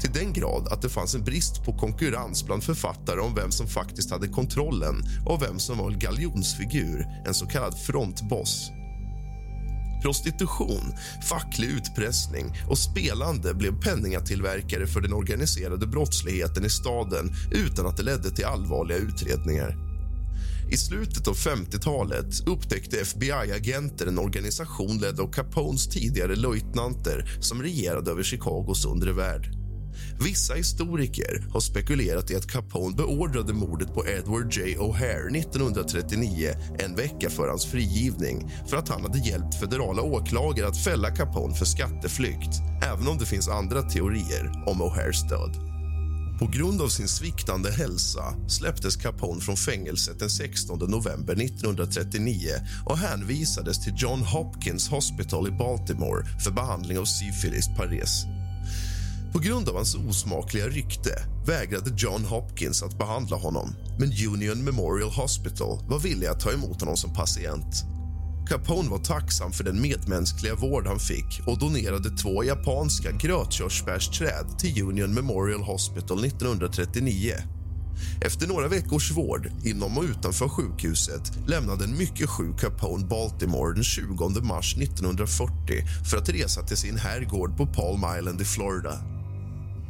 [0.01, 3.67] till den grad att det fanns en brist på konkurrens bland författare om vem som
[3.67, 8.71] faktiskt hade kontrollen och vem som var en galjonsfigur, en så kallad frontboss.
[10.03, 17.97] Prostitution, facklig utpressning och spelande blev penningatillverkare för den organiserade brottsligheten i staden utan att
[17.97, 19.77] det ledde till allvarliga utredningar.
[20.73, 28.11] I slutet av 50-talet upptäckte FBI-agenter en organisation ledd av Capones tidigare löjtnanter som regerade
[28.11, 29.60] över Chicagos undre värld.
[30.21, 34.77] Vissa historiker har spekulerat i att Capone beordrade mordet på Edward J.
[34.79, 40.85] O'Hare 1939 en vecka före hans frigivning för att han hade hjälpt federala åklagare att
[40.85, 45.71] fälla Capone för skatteflykt även om det finns andra teorier om O'Hares död.
[46.41, 52.51] På grund av sin sviktande hälsa släpptes Capone från fängelset den 16 november 1939
[52.87, 58.25] och hänvisades till John Hopkins Hospital i Baltimore för behandling av syfilis pares.
[59.33, 61.11] På grund av hans osmakliga rykte
[61.47, 66.81] vägrade John Hopkins att behandla honom men Union Memorial Hospital var villig att ta emot
[66.81, 67.85] honom som patient.
[68.49, 74.83] Capone var tacksam för den medmänskliga vård han fick och donerade två japanska grötkörsbärsträd till
[74.83, 77.35] Union Memorial Hospital 1939.
[78.21, 83.85] Efter några veckors vård inom och utanför sjukhuset lämnade en mycket sjuk Capone Baltimore den
[83.85, 85.55] 20 mars 1940
[86.11, 89.20] för att resa till sin herrgård på Palm Island i Florida.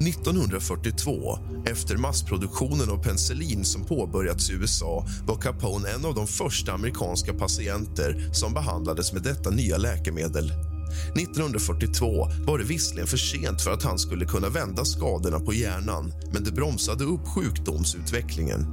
[0.00, 6.72] 1942, efter massproduktionen av penicillin som påbörjats i USA var Capone en av de första
[6.72, 10.52] amerikanska patienter som behandlades med detta nya läkemedel.
[11.14, 16.12] 1942 var det visserligen för sent för att han skulle kunna vända skadorna på hjärnan
[16.32, 18.66] men det bromsade upp sjukdomsutvecklingen.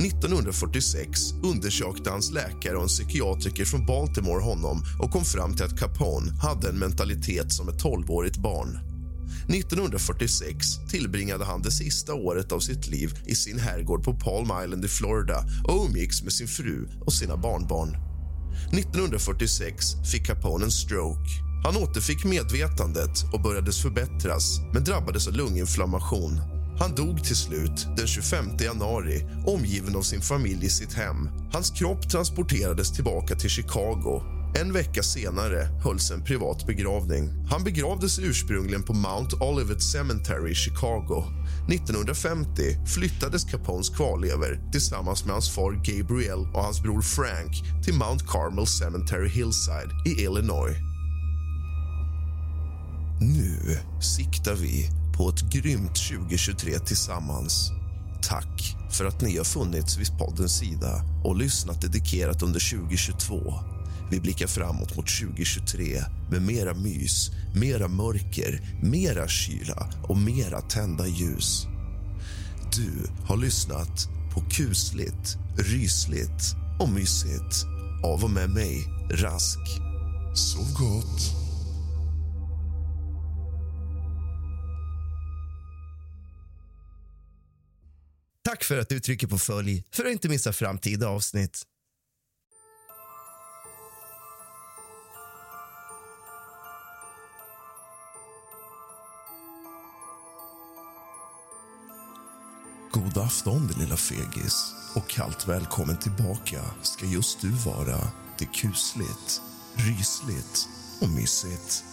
[0.00, 5.78] 1946 undersökte hans läkare och en psykiatriker från Baltimore honom och kom fram till att
[5.78, 8.87] Capone hade en mentalitet som ett 12-årigt barn.
[9.48, 14.84] 1946 tillbringade han det sista året av sitt liv i sin herrgård på Palm Island
[14.84, 17.96] i Florida och umgicks med sin fru och sina barnbarn.
[18.72, 21.30] 1946 fick Capone en stroke.
[21.64, 26.40] Han återfick medvetandet och började förbättras men drabbades av lunginflammation.
[26.78, 31.28] Han dog till slut den 25 januari omgiven av sin familj i sitt hem.
[31.52, 37.30] Hans kropp transporterades tillbaka till Chicago en vecka senare hölls en privat begravning.
[37.50, 41.24] Han begravdes ursprungligen på Mount Olivet Cemetery i Chicago.
[41.68, 48.24] 1950 flyttades Capones kvarlever tillsammans med hans far Gabriel och hans bror Frank till Mount
[48.28, 50.76] Carmel Cemetery Hillside i Illinois.
[53.20, 57.70] Nu siktar vi på ett grymt 2023 tillsammans.
[58.22, 63.54] Tack för att ni har funnits vid poddens sida och lyssnat dedikerat under 2022.
[64.10, 71.06] Vi blickar framåt mot 2023 med mera mys, mera mörker, mera kyla och mera tända
[71.06, 71.66] ljus.
[72.76, 72.92] Du
[73.26, 77.64] har lyssnat på kusligt, rysligt och mysigt
[78.04, 79.58] av och med mig, Rask.
[80.34, 81.20] Sov gott.
[88.44, 91.62] Tack för att du trycker på följ för att inte missa framtida avsnitt.
[102.92, 104.74] God afton, din lilla fegis.
[104.94, 107.98] Och kallt välkommen tillbaka ska just du vara
[108.36, 109.40] till kusligt,
[109.74, 110.68] rysligt
[111.00, 111.84] och mysigt.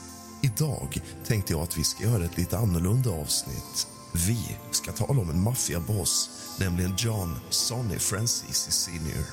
[0.42, 3.88] Idag tänkte jag att vi ska göra ett lite annorlunda avsnitt.
[4.14, 6.30] Vi ska tala om en maffiaboss,
[6.60, 9.26] nämligen John Sonny Francis Senior.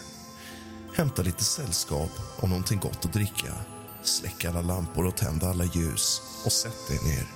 [0.94, 3.54] Hämta lite sällskap och någonting gott att dricka.
[4.02, 7.26] Släck alla lampor och tänd alla ljus och sätt dig ner.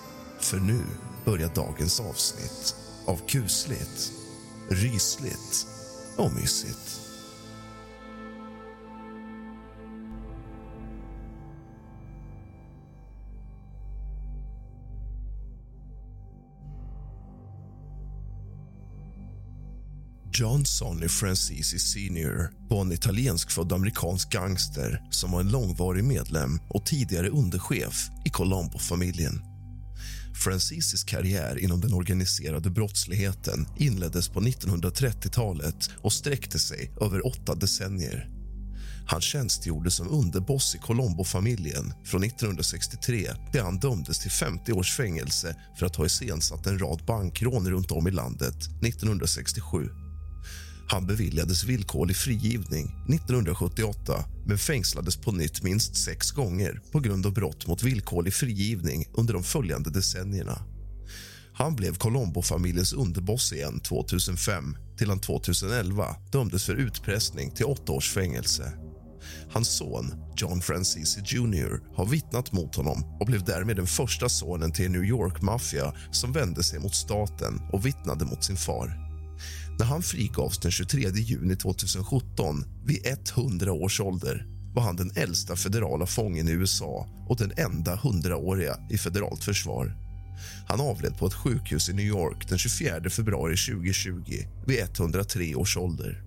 [0.41, 0.85] För nu
[1.25, 4.13] börjar dagens avsnitt av kusligt,
[4.69, 5.67] rysligt
[6.17, 7.01] och mysigt.
[20.39, 26.87] John Sonny Francisi Senior var en italienskfödd amerikansk gangster som var en långvarig medlem och
[26.87, 29.56] tidigare underchef i Colombo-familjen.
[30.37, 38.31] Francisis karriär inom den organiserade brottsligheten inleddes på 1930-talet och sträckte sig över åtta decennier.
[39.09, 45.57] Han tjänstgjorde som underboss i Colombo-familjen från 1963 där han dömdes till 50 års fängelse
[45.79, 50.06] för att ha iscensatt en rad bankrån runt om i landet 1967.
[50.89, 57.33] Han beviljades villkorlig frigivning 1978 men fängslades på nytt minst sex gånger på grund av
[57.33, 60.63] brott mot villkorlig frigivning under de följande decennierna.
[61.53, 68.11] Han blev Colombo-familjens underboss igen 2005 till han 2011 dömdes för utpressning till åtta års
[68.11, 68.73] fängelse.
[69.51, 74.73] Hans son, John Francisi Jr har vittnat mot honom och blev därmed den första sonen
[74.73, 79.06] till en New York-maffia som vände sig mot staten och vittnade mot sin far.
[79.79, 83.07] När han frigavs den 23 juni 2017 vid
[83.37, 88.77] 100 års ålder var han den äldsta federala fången i USA och den enda 100-åriga
[88.91, 89.97] i federalt försvar.
[90.69, 94.13] Han avled på ett sjukhus i New York den 24 februari 2020
[94.67, 96.23] vid 103 års ålder.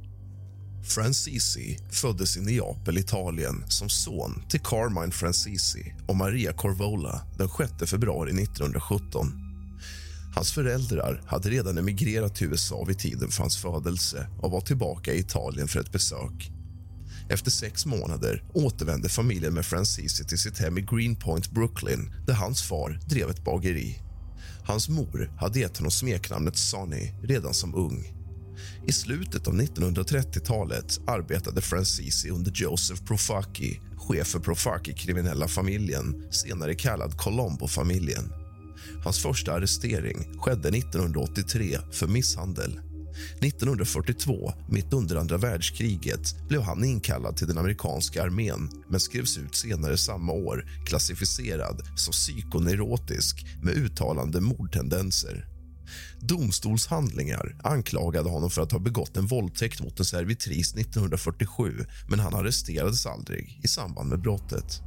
[0.84, 7.92] Francisi föddes i Neapel, Italien som son till Carmine Francisi och Maria Corvola den 6
[7.92, 9.49] februari 1917.
[10.40, 15.14] Hans föräldrar hade redan emigrerat till USA vid tiden för hans födelse och var tillbaka
[15.14, 16.52] i Italien för ett besök.
[17.30, 22.62] Efter sex månader återvände familjen med Francisi till sitt hem i Greenpoint, Brooklyn där hans
[22.62, 24.02] far drev ett bageri.
[24.66, 28.14] Hans mor hade gett honom smeknamnet Sonny redan som ung.
[28.88, 37.18] I slutet av 1930-talet arbetade Francisi under Joseph Profaki chef för Profaki-kriminella familjen, senare kallad
[37.18, 38.34] Colombo-familjen.
[39.04, 42.80] Hans första arrestering skedde 1983 för misshandel.
[43.42, 49.56] 1942, mitt under andra världskriget, blev han inkallad till den amerikanska armén men skrevs ut
[49.56, 55.46] senare samma år klassificerad som psykoneurotisk med uttalande mordtendenser.
[56.20, 62.36] Domstolshandlingar anklagade honom för att ha begått en våldtäkt mot en servitris 1947 men han
[62.36, 64.82] arresterades aldrig i samband med brottet.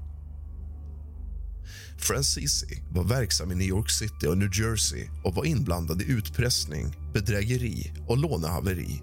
[2.05, 6.97] Francisi var verksam i New York City och New Jersey och var inblandad i utpressning,
[7.15, 9.03] bedrägeri och lånehaveri.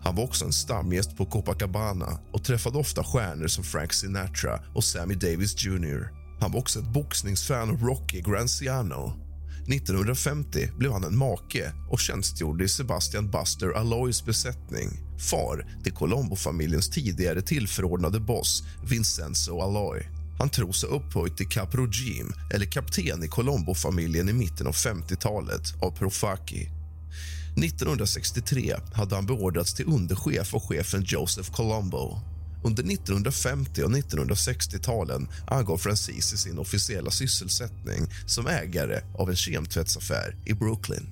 [0.00, 4.84] Han var också en stamgäst på Copacabana och träffade ofta stjärnor som Frank Sinatra och
[4.84, 6.10] Sammy Davis Jr.
[6.40, 9.12] Han var också ett boxningsfan av Rocky Granciano.
[9.68, 14.88] 1950 blev han en make och tjänstgjorde i Sebastian Buster Alloys besättning
[15.30, 20.17] far till Colombo-familjens tidigare tillförordnade boss Vincenzo Alloy.
[20.38, 25.90] Han tror sig upphöjt till caprogim, eller kapten i Colombo-familjen i mitten av 50-talet av
[25.90, 26.68] Profaki.
[27.56, 32.20] 1963 hade han beordrats till underchef av chefen Joseph Colombo.
[32.64, 40.54] Under 1950 och 1960-talen angav Francisi sin officiella sysselsättning som ägare av en kemtvättsaffär i
[40.54, 41.06] Brooklyn.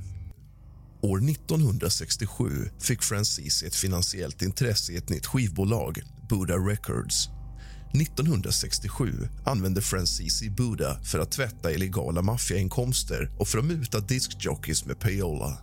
[1.02, 7.28] År 1967 fick Francis ett finansiellt intresse i ett nytt skivbolag, Buddha Records
[7.92, 15.00] 1967 använde Francisi Buda för att tvätta illegala maffiainkomster och för att muta diskjockeys med
[15.00, 15.58] payola.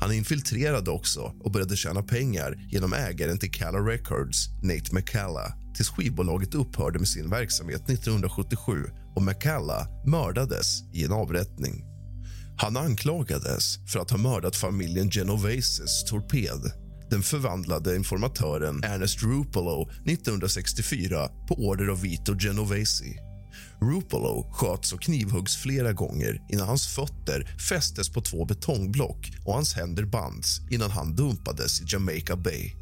[0.00, 5.88] Han infiltrerade också och började tjäna pengar genom ägaren till Calla Records, Nate McCalla tills
[5.88, 8.84] skivbolaget upphörde med sin verksamhet 1977
[9.16, 11.84] och McCalla mördades i en avrättning.
[12.56, 16.72] Han anklagades för att ha mördat familjen Genoveses torped
[17.10, 23.16] den förvandlade informatören Ernest Rupolo 1964 på order av Vito Genovesi.
[23.80, 29.74] Rupolo sköts och knivhuggs flera gånger innan hans fötter fästes på två betongblock och hans
[29.74, 32.72] händer bands innan han dumpades i Jamaica Bay.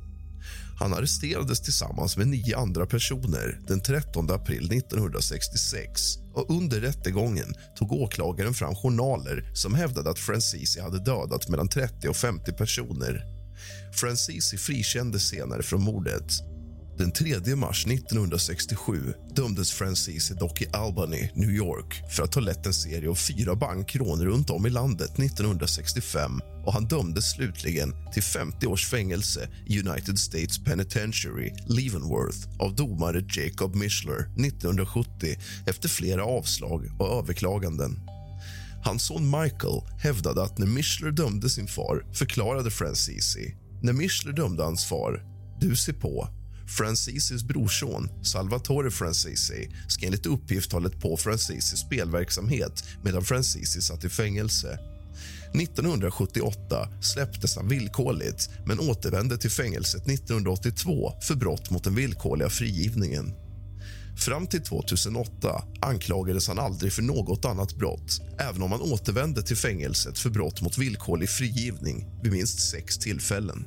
[0.79, 7.93] Han arresterades tillsammans med nio andra personer den 13 april 1966 och under rättegången tog
[7.93, 13.38] åklagaren fram journaler som hävdade att Francisi hade dödat mellan 30 och 50 personer.
[13.93, 16.33] Francisi frikändes senare från mordet.
[16.99, 22.67] Den 3 mars 1967 dömdes Francisi dock i Albany, New York för att ha lett
[22.67, 28.23] en serie av fyra bankrån runt om i landet 1965 och han dömdes slutligen till
[28.23, 36.25] 50 års fängelse i United States Penitentiary, Leavenworth av domare Jacob Mishler 1970 efter flera
[36.25, 38.01] avslag och överklaganden.
[38.85, 43.55] Hans son Michael hävdade att när Mishler dömde sin far förklarade Francisi.
[43.83, 45.25] När Michler dömde hans far,
[45.61, 46.29] du ser på.
[46.79, 54.05] Francisis brorson, Salvatore Francisi ska enligt uppgift ha lett på Francisis spelverksamhet medan Francisi satt
[54.05, 54.79] i fängelse.
[55.55, 63.35] 1978 släpptes han villkorligt men återvände till fängelset 1982 för brott mot den villkorliga frigivningen.
[64.19, 69.57] Fram till 2008 anklagades han aldrig för något annat brott även om han återvände till
[69.57, 73.65] fängelset för brott mot villkorlig frigivning vid minst sex tillfällen.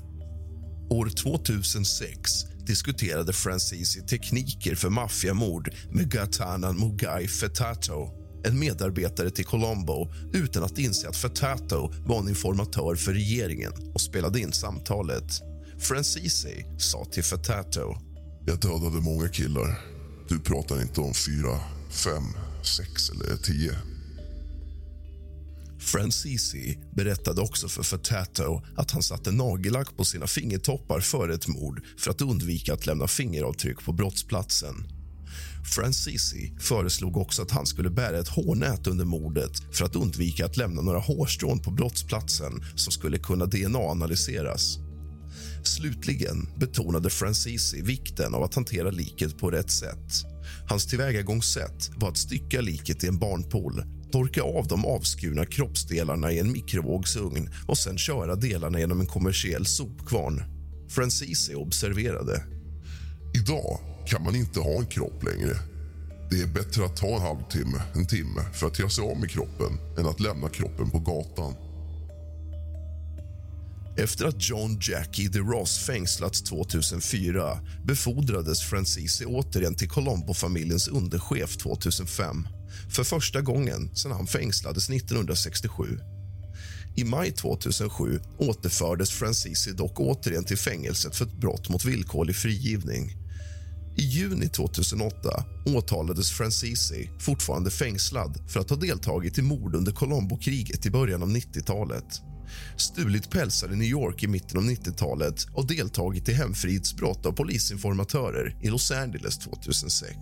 [0.89, 2.31] År 2006
[2.67, 10.77] diskuterade Francisi tekniker för maffiamord med Gatana Mugai Fetato en medarbetare till Colombo utan att
[10.77, 15.41] inse att Fetato var en informatör för regeringen och spelade in samtalet.
[15.79, 17.95] Francisi sa till Fetato.
[18.45, 20.00] Jag dödade många killar
[20.31, 21.59] du pratar inte om fyra,
[21.89, 22.23] fem,
[22.77, 23.71] sex eller tio.
[25.79, 31.83] Francisi berättade också för Fatato att han satte nagellack på sina fingertoppar före ett mord
[31.97, 34.75] för att undvika att lämna fingeravtryck på brottsplatsen.
[35.75, 40.57] Francisi föreslog också att han skulle bära ett hårnät under mordet för att undvika att
[40.57, 44.90] lämna några hårstrån på brottsplatsen som skulle kunna DNA-analyseras.
[45.63, 50.25] Slutligen betonade Francisi vikten av att hantera liket på rätt sätt.
[50.69, 56.39] Hans tillvägagångssätt var att stycka liket i en barnpool torka av de avskurna kroppsdelarna i
[56.39, 60.43] en mikrovågsugn och sen köra delarna genom en kommersiell sopkvarn.
[60.89, 62.43] Francisi observerade.
[63.33, 65.55] Idag kan man inte ha en kropp längre.
[66.29, 69.29] Det är bättre att ta en halvtimme, en timme för att göra sig av med
[69.29, 71.53] kroppen än att lämna kroppen på gatan.
[73.97, 82.47] Efter att John Jackie DeRoss fängslats 2004 befordrades Francisi återigen till Colombo-familjens underchef 2005
[82.89, 85.99] för första gången sedan han fängslades 1967.
[86.95, 93.11] I maj 2007 återfördes Francisi dock återigen till fängelset för ett brott mot villkorlig frigivning.
[93.97, 100.85] I juni 2008 åtalades Francisi, fortfarande fängslad för att ha deltagit i mord under Colombokriget
[100.85, 102.21] i början av 90-talet
[102.77, 108.57] stulit pälsar i New York i mitten av 90-talet och deltagit i hemfridsbrott av polisinformatörer
[108.61, 110.17] i Los Angeles 2006.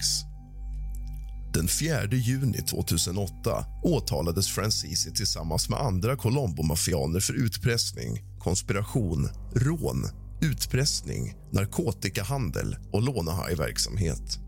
[1.54, 10.06] Den 4 juni 2008 åtalades Francisi tillsammans med andra Colombo-mafianer för utpressning, konspiration, rån,
[10.42, 14.40] utpressning, narkotikahandel och lånehajverksamhet.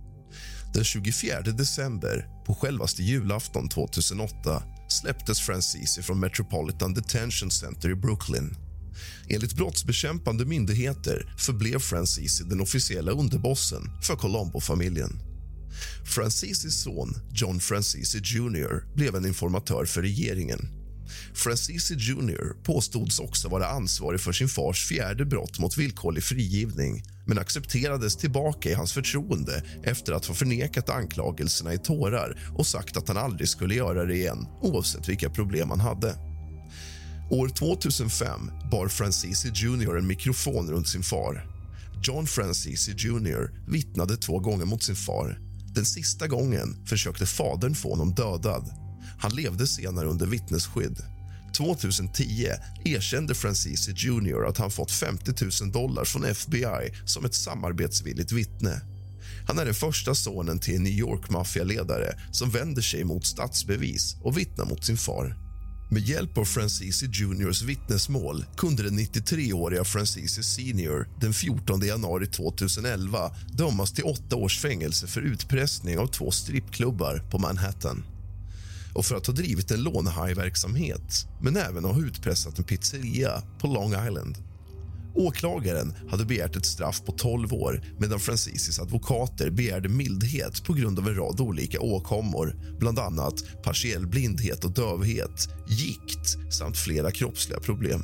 [0.74, 8.56] Den 24 december, på självaste julafton 2008 släpptes Francisi från Metropolitan Detention Center i Brooklyn.
[9.30, 15.20] Enligt brottsbekämpande myndigheter förblev Francisi den officiella underbossen för Colombo-familjen.
[16.06, 20.81] Francisis son, John Francisi Jr, blev en informatör för regeringen.
[21.34, 27.40] Francisi Jr påstods också vara ansvarig för sin fars fjärde brott mot villkorlig frigivning men
[27.40, 33.08] accepterades tillbaka i hans förtroende efter att ha förnekat anklagelserna i tårar och sagt att
[33.08, 36.16] han aldrig skulle göra det igen, oavsett vilka problem han hade.
[37.30, 41.48] År 2005 bar Francisi Jr en mikrofon runt sin far.
[42.04, 45.40] John Francisi Jr vittnade två gånger mot sin far.
[45.76, 48.81] Den sista gången försökte fadern få honom dödad.
[49.22, 50.98] Han levde senare under vittnesskydd.
[51.54, 52.48] 2010
[52.86, 58.82] erkände Francisi Jr att han fått 50 000 dollar från FBI som ett samarbetsvilligt vittne.
[59.48, 64.38] Han är den första sonen till en New York-maffialedare som vänder sig mot statsbevis och
[64.38, 65.36] vittnar mot sin far.
[65.92, 73.32] Med hjälp av Francisi Juniors vittnesmål kunde den 93-åriga Francisi Senior den 14 januari 2011
[73.54, 78.04] dömas till åtta års fängelse för utpressning av två strippklubbar på Manhattan
[78.94, 84.08] och för att ha drivit en lånehajverksamhet men även ha utpressat en pizzeria på Long
[84.08, 84.38] Island.
[85.16, 91.00] Åklagaren hade begärt ett straff på 12 år medan Francisis advokater begärde mildhet på grund
[91.00, 97.60] av en rad olika åkommor bland annat partiell blindhet och dövhet, gikt samt flera kroppsliga
[97.60, 98.04] problem.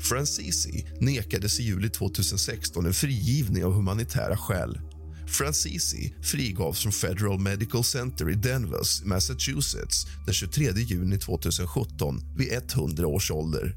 [0.00, 4.80] Francisi nekades i juli 2016 en frigivning av humanitära skäl
[5.28, 13.06] Francisi frigavs från Federal Medical Center i Denver, Massachusetts den 23 juni 2017 vid 100
[13.06, 13.76] års ålder.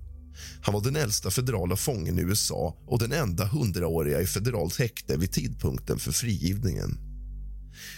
[0.61, 5.17] Han var den äldsta federala fången i USA och den enda hundraåriga i federalt häkte
[5.17, 6.97] vid tidpunkten för frigivningen.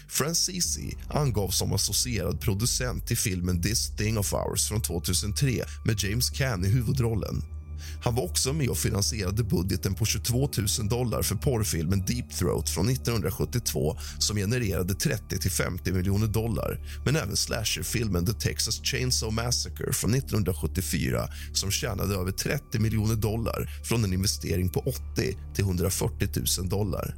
[0.08, 6.30] Francisi angavs som associerad producent till filmen This thing of ours från 2003 med James
[6.30, 7.44] Caan i huvudrollen.
[8.04, 10.50] Han var också med och finansierade budgeten på 22
[10.80, 17.36] 000 dollar för porrfilmen Deep Throat från 1972 som genererade 30-50 miljoner dollar men även
[17.36, 24.14] slasherfilmen The Texas Chainsaw Massacre från 1974 som tjänade över 30 miljoner dollar från en
[24.14, 26.30] investering på 80 till 140
[26.60, 27.16] 000 dollar.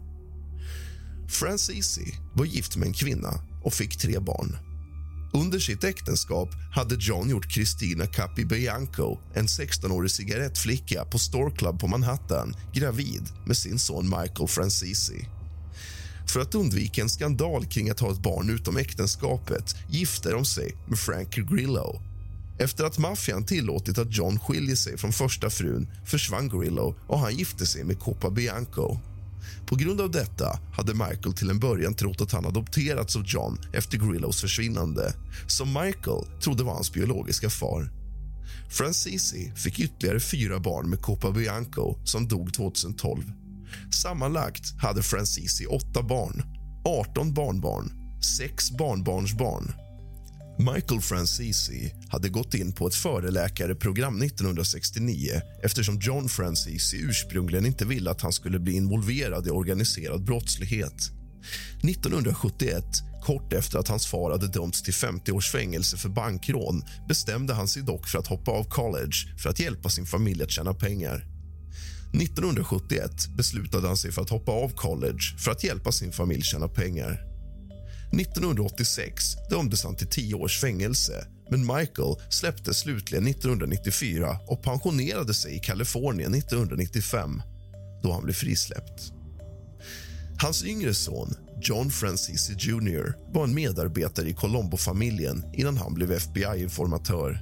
[1.30, 3.34] Francisi var gift med en kvinna
[3.64, 4.58] och fick tre barn.
[5.36, 11.88] Under sitt äktenskap hade John gjort Christina Capibianco, en 16-årig cigarettflicka på Store Club på
[11.88, 15.28] Manhattan, gravid med sin son Michael Francisi.
[16.28, 20.76] För att undvika en skandal kring att ha ett barn utom äktenskapet gifte de sig
[20.88, 22.02] med Frankie Grillo.
[22.60, 27.36] Efter att maffian tillåtit att John skiljer sig från första frun försvann Grillo och han
[27.36, 28.98] gifte sig med Copa Bianco.
[29.66, 33.60] På grund av detta hade Michael till en början trott att han adopterats av John
[33.74, 35.14] efter Grillos försvinnande
[35.48, 37.92] som Michael trodde var hans biologiska far.
[38.70, 43.32] Francisi fick ytterligare fyra barn med Copa Bianco som dog 2012.
[43.92, 46.44] Sammanlagt hade Francisi åtta barn,
[46.86, 47.92] 18 barnbarn,
[48.38, 49.85] sex barnbarnsbarn.
[50.58, 58.12] Michael Francisi hade gått in på ett föreläkareprogram 1969 eftersom John Francisi ursprungligen inte ville
[58.12, 61.12] att han skulle bli involverad i organiserad brottslighet.
[61.84, 62.86] 1971,
[63.26, 67.68] kort efter att hans far hade dömts till 50 års fängelse för bankrån bestämde han
[67.68, 71.26] sig dock för att hoppa av college för att hjälpa sin familj att tjäna pengar.
[72.14, 76.68] 1971 beslutade han sig för att hoppa av college för att hjälpa sin familj tjäna
[76.68, 77.35] pengar.
[78.20, 85.56] 1986 dömdes han till tio års fängelse men Michael släpptes slutligen 1994 och pensionerade sig
[85.56, 87.42] i Kalifornien 1995
[88.04, 89.12] då han blev frisläppt.
[90.42, 97.40] Hans yngre son, John Francisi Jr var en medarbetare i Colombo-familjen innan han blev FBI-informatör.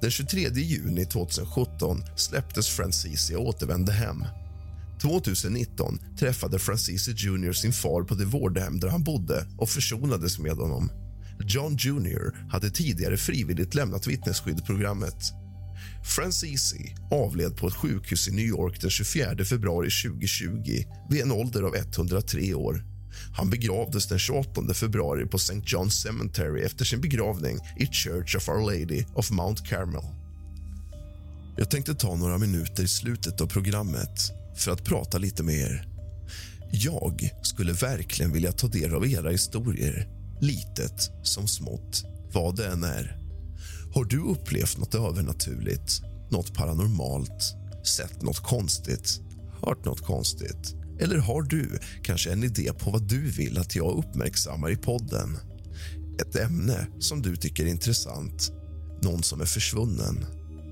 [0.00, 4.24] Den 23 juni 2017 släpptes Francisi och återvände hem.
[5.02, 10.56] 2019 träffade Francisi Jr sin far på det vårdhem där han bodde och försonades med
[10.56, 10.90] honom.
[11.40, 15.32] John Jr hade tidigare frivilligt lämnat vittnesskyddprogrammet.
[16.04, 21.62] Francisi avled på ett sjukhus i New York den 24 februari 2020 vid en ålder
[21.62, 22.84] av 103 år.
[23.36, 25.54] Han begravdes den 28 februari på St.
[25.54, 30.02] John's Cemetery efter sin begravning i Church of Our Lady of Mount Carmel.
[31.56, 35.88] Jag tänkte ta några minuter i slutet av programmet för att prata lite med er.
[36.70, 40.08] Jag skulle verkligen vilja ta del av era historier,
[40.40, 43.18] litet som smått, vad det än är.
[43.94, 47.54] Har du upplevt något övernaturligt, något paranormalt,
[47.96, 49.20] sett något konstigt,
[49.62, 50.74] hört något konstigt?
[51.00, 55.38] Eller har du kanske en idé på vad du vill att jag uppmärksammar i podden?
[56.20, 58.52] Ett ämne som du tycker är intressant,
[59.02, 60.26] någon som är försvunnen,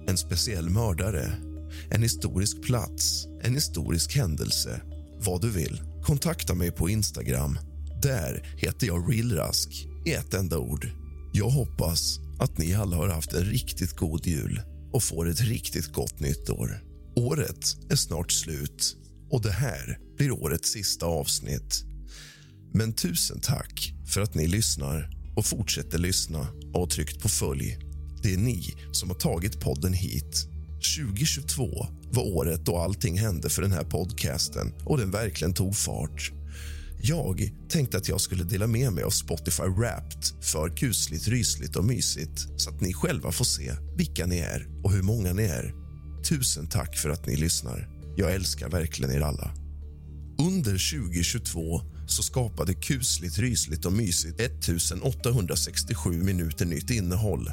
[0.09, 1.33] en speciell mördare,
[1.91, 4.81] en historisk plats, en historisk händelse,
[5.19, 5.83] vad du vill.
[6.03, 7.59] Kontakta mig på Instagram.
[8.03, 10.89] Där heter jag realrask i ett enda ord.
[11.33, 14.61] Jag hoppas att ni alla har haft en riktigt god jul
[14.93, 16.83] och får ett riktigt gott nytt år.
[17.17, 18.97] Året är snart slut
[19.31, 21.85] och det här blir årets sista avsnitt.
[22.73, 27.79] Men tusen tack för att ni lyssnar och fortsätter lyssna och har tryckt på följ.
[28.23, 30.49] Det är ni som har tagit podden hit.
[30.85, 36.33] 2022 var året då allting hände för den här podcasten och den verkligen tog fart.
[37.03, 41.85] Jag tänkte att jag skulle dela med mig av Spotify Wrapped för kusligt, rysligt och
[41.85, 45.75] mysigt så att ni själva får se vilka ni är och hur många ni är.
[46.29, 47.89] Tusen tack för att ni lyssnar.
[48.17, 49.55] Jag älskar verkligen er alla.
[50.39, 57.51] Under 2022 så skapade kusligt, rysligt och mysigt 1867 minuter nytt innehåll.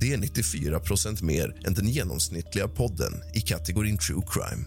[0.00, 4.64] Det är 94% mer än den genomsnittliga podden i kategorin true crime.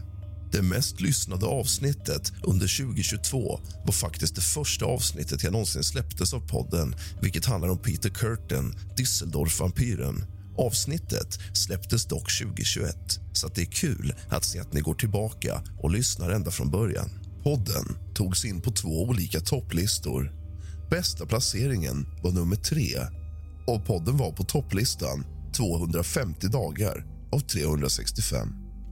[0.52, 6.48] Det mest lyssnade avsnittet under 2022 var faktiskt det första avsnittet jag någonsin släpptes av
[6.48, 10.24] podden vilket handlar om Peter Curtin, Düsseldorf-vampyren.
[10.58, 12.96] Avsnittet släpptes dock 2021,
[13.34, 17.10] så det är kul att se att ni går tillbaka och lyssnar ända från början.
[17.44, 20.32] Podden togs in på två olika topplistor.
[20.90, 23.00] Bästa placeringen var nummer tre
[23.68, 25.26] och podden var på topplistan
[25.58, 28.48] 250 dagar av 365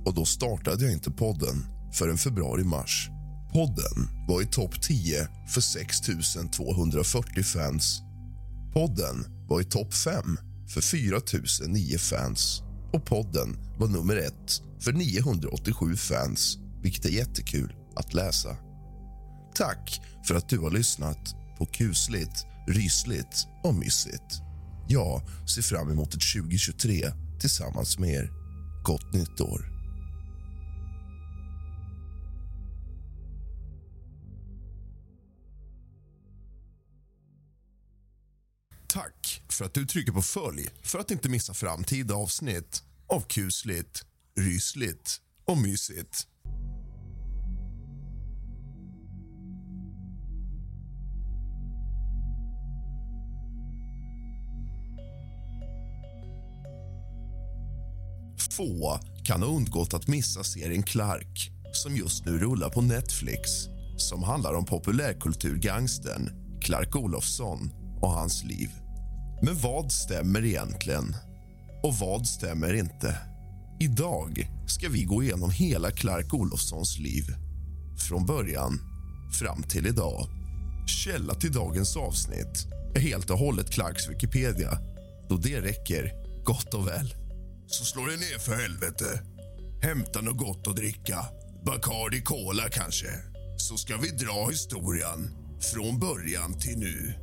[0.06, 3.10] och då startade jag inte podden förrän februari-mars.
[3.54, 6.02] Podden var i topp 10 för 6
[6.52, 8.02] 240 fans.
[8.74, 10.38] Podden var i topp 5
[10.74, 11.20] för 4
[11.68, 12.62] 009 fans
[12.94, 18.58] och podden var nummer ett för 987 fans, vilket är jättekul att läsa.
[19.56, 24.49] Tack för att du har lyssnat på kusligt, rysligt och mysigt.
[24.92, 28.32] Jag ser fram emot ett 2023 tillsammans med er.
[28.84, 29.66] Gott nytt år.
[38.88, 44.06] Tack för att du trycker på följ för att inte missa framtida avsnitt av kusligt,
[44.38, 46.29] rysligt och mysigt.
[58.60, 63.52] Få kan ha undgått att missa serien Clark som just nu rullar på Netflix
[63.98, 66.30] som handlar om populärkulturgangstern
[66.62, 68.70] Clark Olofsson och hans liv.
[69.42, 71.16] Men vad stämmer egentligen?
[71.84, 73.18] Och vad stämmer inte?
[73.80, 77.24] Idag ska vi gå igenom hela Clark Olofssons liv.
[78.10, 78.80] Från början
[79.40, 80.28] fram till idag.
[80.88, 84.78] Källa till dagens avsnitt är helt och hållet Clarks Wikipedia.
[85.30, 86.14] Då det räcker
[86.46, 87.19] gott och väl.
[87.72, 89.22] Så slå dig ner för helvete.
[89.82, 91.26] Hämta något gott att dricka.
[91.66, 93.08] Bacardi Cola kanske.
[93.58, 97.14] Så ska vi dra historien från början till nu.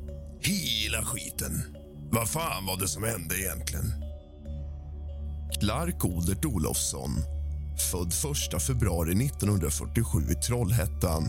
[0.40, 1.62] Hela skiten.
[2.10, 3.92] Vad fan var det som hände egentligen?
[5.60, 7.10] Clark Odert Olofsson,
[7.92, 8.12] född
[8.54, 11.24] 1 februari 1947 i Trollhättan.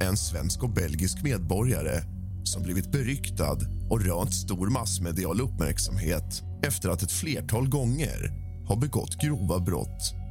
[0.00, 2.02] En svensk och belgisk medborgare
[2.44, 3.58] som blivit beryktad
[3.90, 10.22] och rönt stor massmedial uppmärksamhet efter att ett flertal gånger har begått grova brott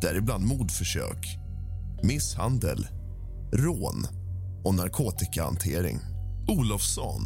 [0.00, 1.38] däribland mordförsök,
[2.02, 2.86] misshandel,
[3.52, 4.06] rån
[4.64, 5.98] och narkotikahantering.
[6.48, 7.22] Olofsson,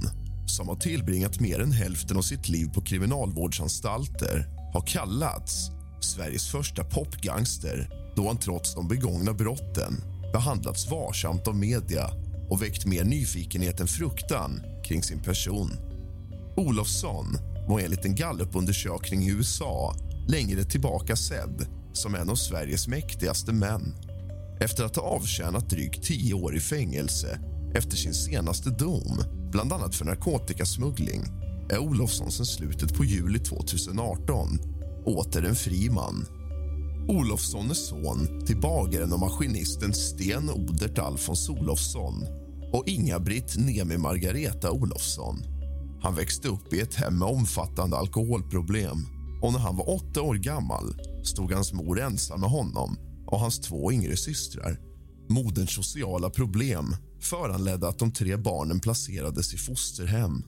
[0.47, 6.85] som har tillbringat mer än hälften av sitt liv på kriminalvårdsanstalter har kallats Sveriges första
[6.85, 9.95] popgangster då han trots de begångna brotten
[10.33, 12.11] behandlats varsamt av media
[12.51, 15.71] och väckt mer nyfikenhet än fruktan kring sin person.
[16.57, 17.39] Olofsson
[17.69, 19.95] var enligt en gallupundersökning i USA
[20.29, 23.95] längre tillbaka sedd som en av Sveriges mäktigaste män.
[24.61, 27.39] Efter att ha avtjänat drygt tio år i fängelse
[27.75, 29.23] efter sin senaste dom,
[29.53, 31.23] bland annat för narkotikasmuggling
[31.71, 34.59] är Olofsson sen slutet på juli 2018
[35.05, 36.27] åter en fri man.
[37.09, 42.27] Olofsson är son till bagaren och maskinisten Sten Odert Alfons Olofsson
[42.73, 45.43] och Inga-Britt Nemi Margareta Olofsson.
[46.03, 49.14] Han växte upp i ett hem med omfattande alkoholproblem
[49.45, 53.61] och när han var åtta år gammal stod hans mor ensam med honom och hans
[53.61, 54.81] två yngre systrar.
[55.29, 60.43] Moderns sociala problem föranledde att de tre barnen placerades i fosterhem.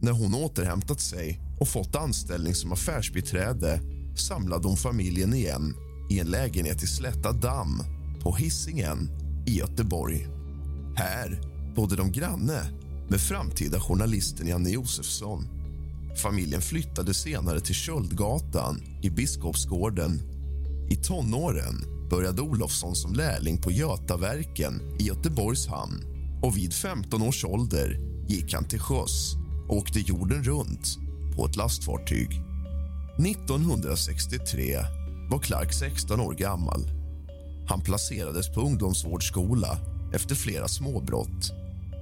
[0.00, 3.80] När hon återhämtat sig och fått anställning som affärsbiträde
[4.16, 5.74] samlade hon familjen igen
[6.10, 7.82] i en lägenhet i Slätta damm
[8.20, 9.10] på Hisingen
[9.46, 10.26] i Göteborg.
[10.96, 11.40] Här
[11.76, 12.60] bodde de granne
[13.08, 15.59] med framtida journalisten Janne Josefsson.
[16.16, 20.20] Familjen flyttade senare till Köldgatan i Biskopsgården.
[20.90, 26.04] I tonåren började Olofsson som lärling på Götaverken i Göteborgs hamn
[26.42, 27.98] och vid 15 års ålder
[28.28, 29.34] gick han till sjöss
[29.68, 30.98] och åkte jorden runt
[31.36, 32.30] på ett lastfartyg.
[33.18, 34.78] 1963
[35.30, 36.80] var Clark 16 år gammal.
[37.68, 39.78] Han placerades på ungdomsvårdsskola
[40.12, 41.59] efter flera småbrott.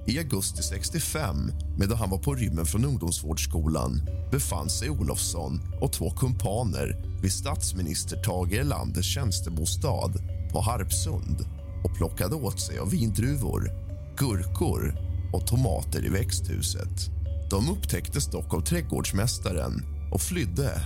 [0.09, 4.01] I augusti 65, medan han var på rymmen från ungdomsvårdsskolan
[4.31, 10.13] befann sig Olofsson och två kumpaner vid statsminister Tage Erlanders tjänstebostad
[10.51, 11.45] på Harpsund
[11.83, 13.71] och plockade åt sig av vindruvor,
[14.17, 14.95] gurkor
[15.33, 17.09] och tomater i växthuset.
[17.49, 20.81] De upptäcktes dock av trädgårdsmästaren och flydde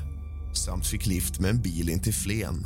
[0.54, 2.66] samt fick lift med en bil in till Flen.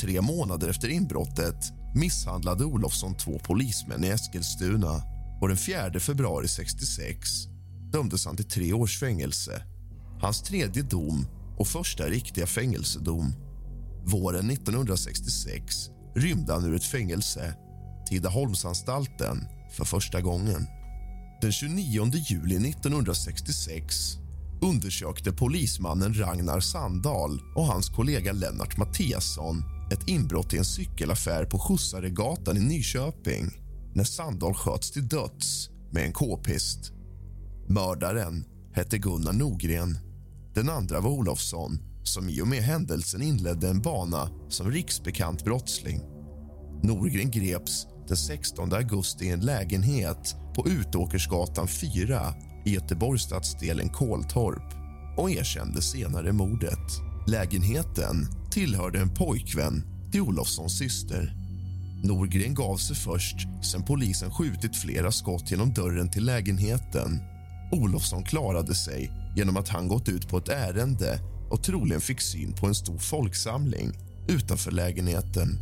[0.00, 7.28] Tre månader efter inbrottet misshandlade Olofsson två polismän i Eskilstuna och den 4 februari 66
[7.92, 9.62] dömdes han till tre års fängelse.
[10.20, 11.26] Hans tredje dom
[11.58, 13.34] och första riktiga fängelsedom.
[14.04, 17.54] Våren 1966 rymde han ur ett fängelse,
[18.08, 19.44] Tidaholmsanstalten,
[19.76, 20.66] för första gången.
[21.40, 24.16] Den 29 juli 1966
[24.62, 29.62] undersökte polismannen Ragnar Sandahl och hans kollega Lennart Mattiasson
[29.92, 33.65] ett inbrott i en cykelaffär på Skjutsaregatan i Nyköping
[33.96, 36.92] när Sandahl sköts till döds med en k-pist.
[37.68, 39.98] Mördaren hette Gunnar Nogren.
[40.54, 46.00] Den andra var Olofsson som i och med händelsen inledde en bana som riksbekant brottsling.
[46.82, 52.34] Norgren greps den 16 augusti i en lägenhet på Utåkersgatan 4
[52.64, 54.74] i Göteborgsstadsdelen Koltorp
[55.18, 57.00] och erkände senare mordet.
[57.26, 59.82] Lägenheten tillhörde en pojkvän
[60.12, 61.35] till Olofssons syster.
[62.06, 67.20] Norgren gav sig först sen polisen skjutit flera skott genom dörren till lägenheten.
[67.72, 72.52] Olofsson klarade sig genom att han gått ut på ett ärende och troligen fick syn
[72.52, 73.92] på en stor folksamling
[74.28, 75.58] utanför lägenheten.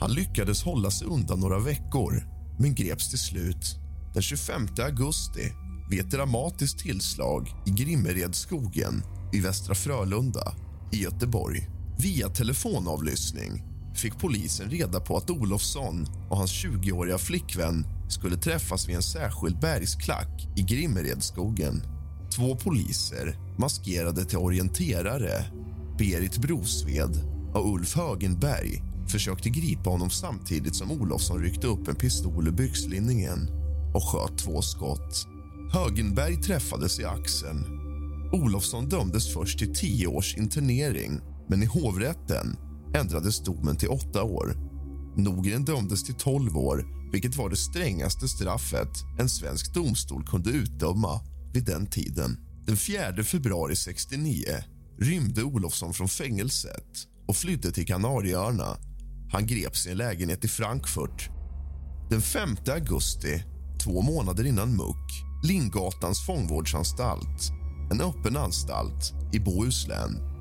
[0.00, 2.24] Han lyckades hålla sig undan några veckor,
[2.58, 3.76] men greps till slut
[4.14, 5.52] den 25 augusti
[5.90, 10.54] vid ett dramatiskt tillslag i Grimmeredsskogen i Västra Frölunda
[10.92, 11.68] i Göteborg.
[11.98, 18.96] Via telefonavlyssning fick polisen reda på att Olofsson och hans 20-åriga flickvän skulle träffas vid
[18.96, 21.82] en särskild bergsklack i Grimmeredskogen.
[22.36, 25.44] Två poliser, maskerade till orienterare
[25.98, 27.16] Berit Brosved
[27.54, 33.50] och Ulf Högenberg försökte gripa honom samtidigt som Olofsson ryckte upp en pistol ur byxlinningen
[33.94, 35.26] och sköt två skott.
[35.72, 37.64] Högenberg träffades i axeln.
[38.32, 42.56] Olofsson dömdes först till tio års internering men i hovrätten
[42.96, 44.56] ändrades domen till åtta år.
[45.16, 48.88] Nogren dömdes till tolv år vilket var det strängaste straffet
[49.18, 51.20] en svensk domstol kunde utdöma
[51.52, 52.36] vid den tiden.
[52.66, 54.44] Den 4 februari 69
[54.98, 56.88] rymde Olofsson från fängelset
[57.28, 58.76] och flydde till Kanarieöarna.
[59.32, 61.30] Han greps i en lägenhet i Frankfurt.
[62.10, 63.44] Den 5 augusti,
[63.84, 67.52] två månader innan muck, Lindgatans fångvårdsanstalt
[67.90, 70.35] en öppen anstalt i Bohuslän.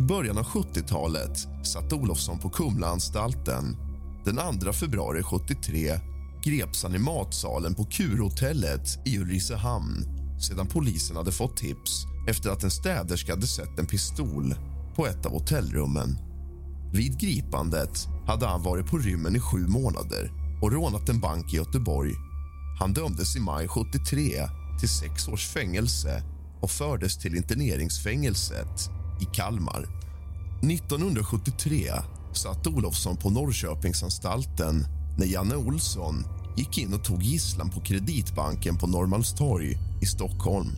[0.00, 3.76] I början av 70-talet satt Olofsson på Kumlaanstalten.
[4.24, 6.00] Den 2 februari 73
[6.44, 10.04] greps han i matsalen på Kurhotellet i Ulricehamn
[10.40, 14.54] sedan polisen hade fått tips efter att en städerska hade sett en pistol
[14.96, 16.18] på ett av hotellrummen.
[16.92, 20.32] Vid gripandet hade han varit på rymmen i sju månader
[20.62, 22.12] och rånat en bank i Göteborg.
[22.78, 24.48] Han dömdes i maj 73
[24.80, 26.22] till sex års fängelse
[26.60, 29.86] och fördes till interneringsfängelset i Kalmar.
[30.62, 31.92] 1973
[32.32, 34.86] satt Olofsson på Norrköpingsanstalten
[35.18, 36.24] när Janne Olsson
[36.56, 40.70] gick in och tog gisslan på Kreditbanken på Norrmalmstorg i Stockholm.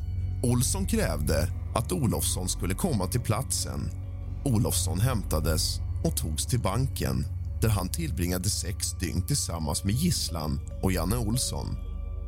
[0.43, 3.91] Olsson krävde att Olofsson skulle komma till platsen.
[4.45, 7.27] Olofsson hämtades och togs till banken
[7.63, 11.67] där han tillbringade sex dygn tillsammans med gisslan och Janne Olsson.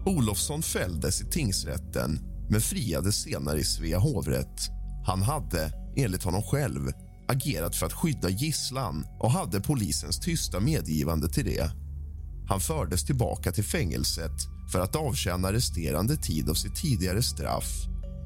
[0.07, 2.19] Olofsson fälldes i tingsrätten
[2.51, 4.61] men friades senare i Svea hovrätt.
[5.07, 6.93] Han hade, enligt honom själv,
[7.29, 11.71] agerat för att skydda gisslan och hade polisens tysta medgivande till det.
[12.49, 14.33] Han fördes tillbaka till fängelset
[14.73, 17.71] för att avtjäna resterande tid av sitt tidigare straff.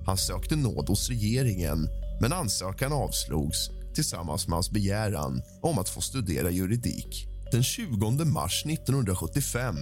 [0.06, 1.88] Han sökte nåd hos regeringen,
[2.20, 7.26] men ansökan avslogs tillsammans med hans begäran om att få studera juridik.
[7.52, 9.76] Den 20 mars 1975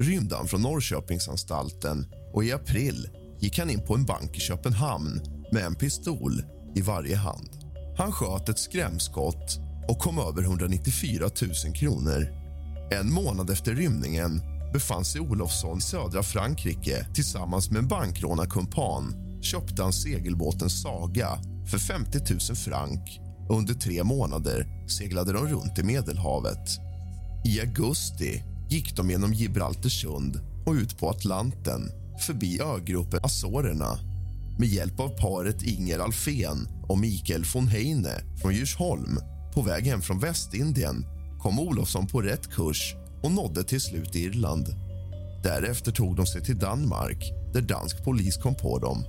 [0.00, 3.08] rymde han från Norrköpingsanstalten och i april
[3.40, 5.20] gick han in på en bank i Köpenhamn
[5.52, 6.42] med en pistol
[6.74, 7.48] i varje hand.
[7.96, 9.58] Han sköt ett skrämskott
[9.88, 11.30] och kom över 194
[11.64, 12.26] 000 kronor.
[12.90, 14.40] En månad efter rymningen
[14.72, 21.38] befann sig Olofsson i södra Frankrike tillsammans med en bankrånarkumpan köpte han segelbåten Saga
[21.70, 23.20] för 50 000 frank
[23.50, 26.68] under tre månader seglade de runt i Medelhavet.
[27.44, 31.90] I augusti gick de genom Gibraltarsund och ut på Atlanten
[32.26, 34.11] förbi ögruppen Azorerna.
[34.58, 39.18] Med hjälp av paret Inger Alfén och Mikael von Heine från Djursholm
[39.54, 41.06] på väg hem från Västindien
[41.38, 44.66] kom Olofsson på rätt kurs och nådde till slut Irland.
[45.42, 49.04] Därefter tog de sig till Danmark, där dansk polis kom på dem.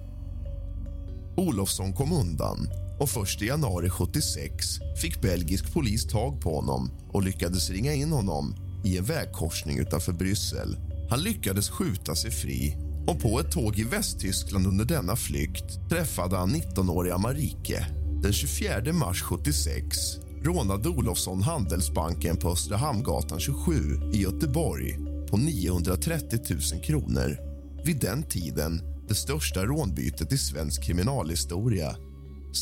[1.38, 2.70] Olofsson kom undan
[3.00, 4.66] och först i januari 76
[5.02, 10.14] fick belgisk polis tag på honom och lyckades ringa in honom i en vägkorsning utanför
[10.14, 10.78] Bryssel.
[11.10, 12.78] Han lyckades skjuta sig fri
[13.08, 17.88] och på ett tåg i Västtyskland under denna flykt träffade han 19-åriga Marike.
[18.22, 19.98] Den 24 mars 76
[20.44, 23.74] rånade Olofsson Handelsbanken på Östra Hamngatan 27
[24.14, 24.98] i Göteborg
[25.30, 26.40] på 930
[26.74, 27.38] 000 kronor.
[27.86, 31.96] Vid den tiden det största rånbytet i svensk kriminalhistoria.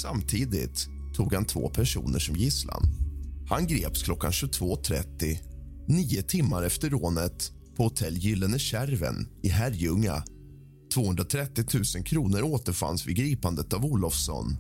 [0.02, 2.84] Samtidigt tog han två personer som gisslan.
[3.50, 5.38] Han greps klockan 22.30,
[5.88, 10.24] nio timmar efter rånet på hotell Gyllene Kärven i Herrljunga.
[10.94, 11.66] 230
[11.96, 14.58] 000 kronor återfanns vid gripandet av Olofsson.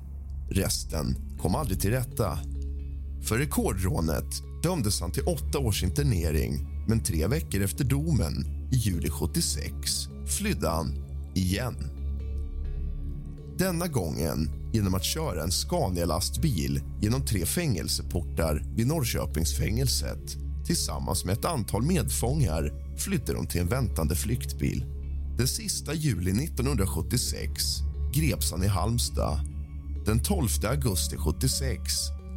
[0.49, 2.39] Resten kom aldrig till rätta.
[3.27, 9.09] För rekordrånet dömdes han till åtta års internering men tre veckor efter domen, i juli
[9.09, 9.69] 76,
[10.27, 10.87] flydde han
[11.35, 11.75] igen.
[13.57, 20.37] Denna gången genom att köra en Scania-lastbil genom tre fängelseportar vid Norrköpingsfängelset.
[20.65, 24.85] Tillsammans med ett antal medfångar flydde de till en väntande flyktbil.
[25.37, 27.63] Den sista juli 1976
[28.13, 29.39] greps han i Halmstad.
[30.05, 31.81] Den 12 augusti 76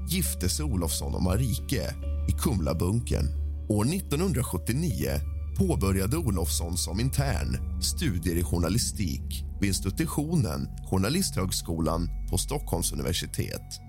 [0.09, 1.95] gifte sig Olofsson och Marike
[2.29, 3.27] i Kumlabunkern.
[3.69, 5.21] År 1979
[5.57, 13.81] påbörjade Olofsson som intern studier i journalistik vid institutionen Journalisthögskolan på Stockholms universitet.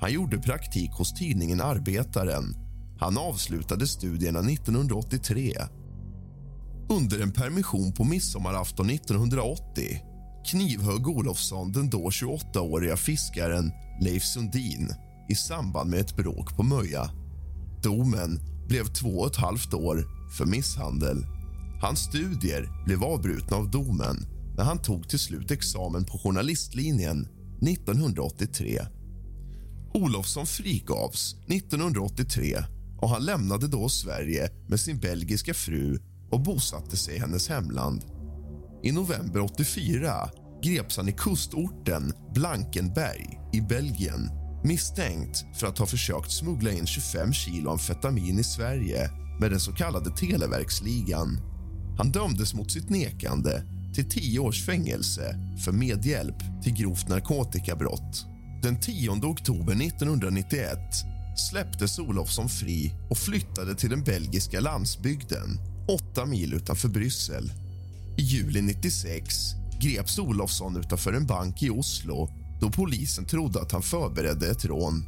[0.00, 2.69] Han gjorde praktik hos tidningen Arbetaren.
[3.00, 5.54] Han avslutade studierna 1983.
[6.88, 10.00] Under en permission på midsommarafton 1980
[10.50, 14.94] knivhögg Olofsson den då 28-åriga fiskaren Leif Sundin
[15.28, 17.10] i samband med ett bråk på Möja.
[17.82, 20.04] Domen blev två och ett halvt år
[20.38, 21.26] för misshandel.
[21.82, 24.26] Hans studier blev avbrutna av domen
[24.56, 27.28] när han tog till slut examen på journalistlinjen
[27.62, 28.80] 1983.
[29.94, 32.56] Olofsson frigavs 1983
[33.00, 35.98] och han lämnade då Sverige med sin belgiska fru
[36.30, 38.04] och bosatte sig i hennes hemland.
[38.82, 40.30] I november 84
[40.62, 44.30] greps han i kustorten Blankenberg i Belgien
[44.64, 49.72] misstänkt för att ha försökt smuggla in 25 kilo amfetamin i Sverige med den så
[49.72, 51.38] kallade Televerksligan.
[51.98, 53.62] Han dömdes mot sitt nekande
[53.94, 58.26] till tio års fängelse för medhjälp till grovt narkotikabrott.
[58.62, 60.78] Den 10 oktober 1991
[61.40, 67.52] släpptes Olofsson fri och flyttade till den belgiska landsbygden åtta mil utanför Bryssel.
[68.16, 69.34] I juli 96
[69.82, 72.28] greps Olofsson utanför en bank i Oslo
[72.60, 75.04] då polisen trodde att han förberedde ett rån.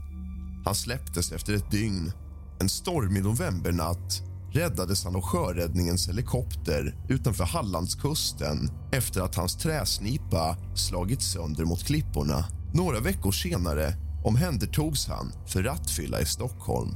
[0.64, 2.12] Han släpptes efter ett dygn.
[2.60, 4.22] En stormig novembernatt
[4.52, 12.44] räddades han av sjöräddningens helikopter utanför Hallandskusten efter att hans träsnipa slagits sönder mot klipporna.
[12.74, 16.90] Några veckor senare omhändertogs han för rattfylla i Stockholm.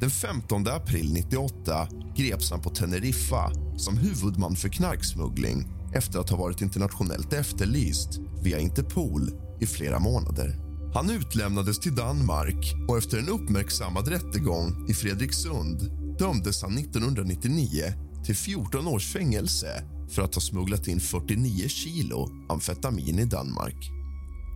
[0.00, 6.36] Den 15 april 98 greps han på Teneriffa som huvudman för knarksmuggling efter att ha
[6.36, 9.30] varit internationellt efterlyst via Interpol
[9.60, 10.56] i flera månader.
[10.94, 17.82] Han utlämnades till Danmark och efter en uppmärksammad rättegång i Fredriksund dömdes han 1999
[18.24, 23.93] till 14 års fängelse för att ha smugglat in 49 kilo amfetamin i Danmark.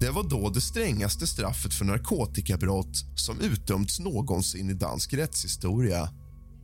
[0.01, 6.11] Det var då det strängaste straffet för narkotikabrott som utdömts någonsin i dansk rättshistoria.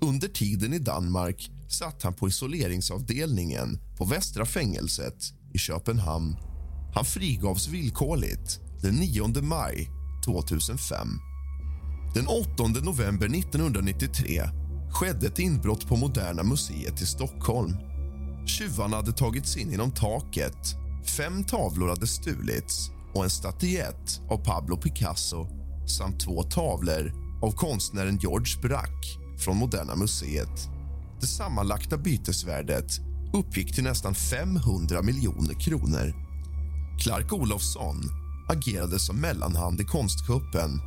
[0.00, 5.16] Under tiden i Danmark satt han på isoleringsavdelningen på Västra fängelset
[5.54, 6.36] i Köpenhamn.
[6.94, 9.90] Han frigavs villkorligt den 9 maj
[10.24, 11.08] 2005.
[12.14, 14.42] Den 8 november 1993
[14.90, 17.76] skedde ett inbrott på Moderna museet i Stockholm.
[18.46, 20.76] Tjuvarna hade tagit sig in genom taket.
[21.16, 25.46] Fem tavlor hade stulits och en statyett av Pablo Picasso
[25.86, 27.12] samt två tavlor
[27.42, 30.68] av konstnären George Braque från Moderna museet.
[31.20, 33.00] Det sammanlagda bytesvärdet
[33.32, 36.14] uppgick till nästan 500 miljoner kronor.
[37.00, 37.96] Clark Olofsson
[38.48, 40.80] agerade som mellanhand i konstkuppen.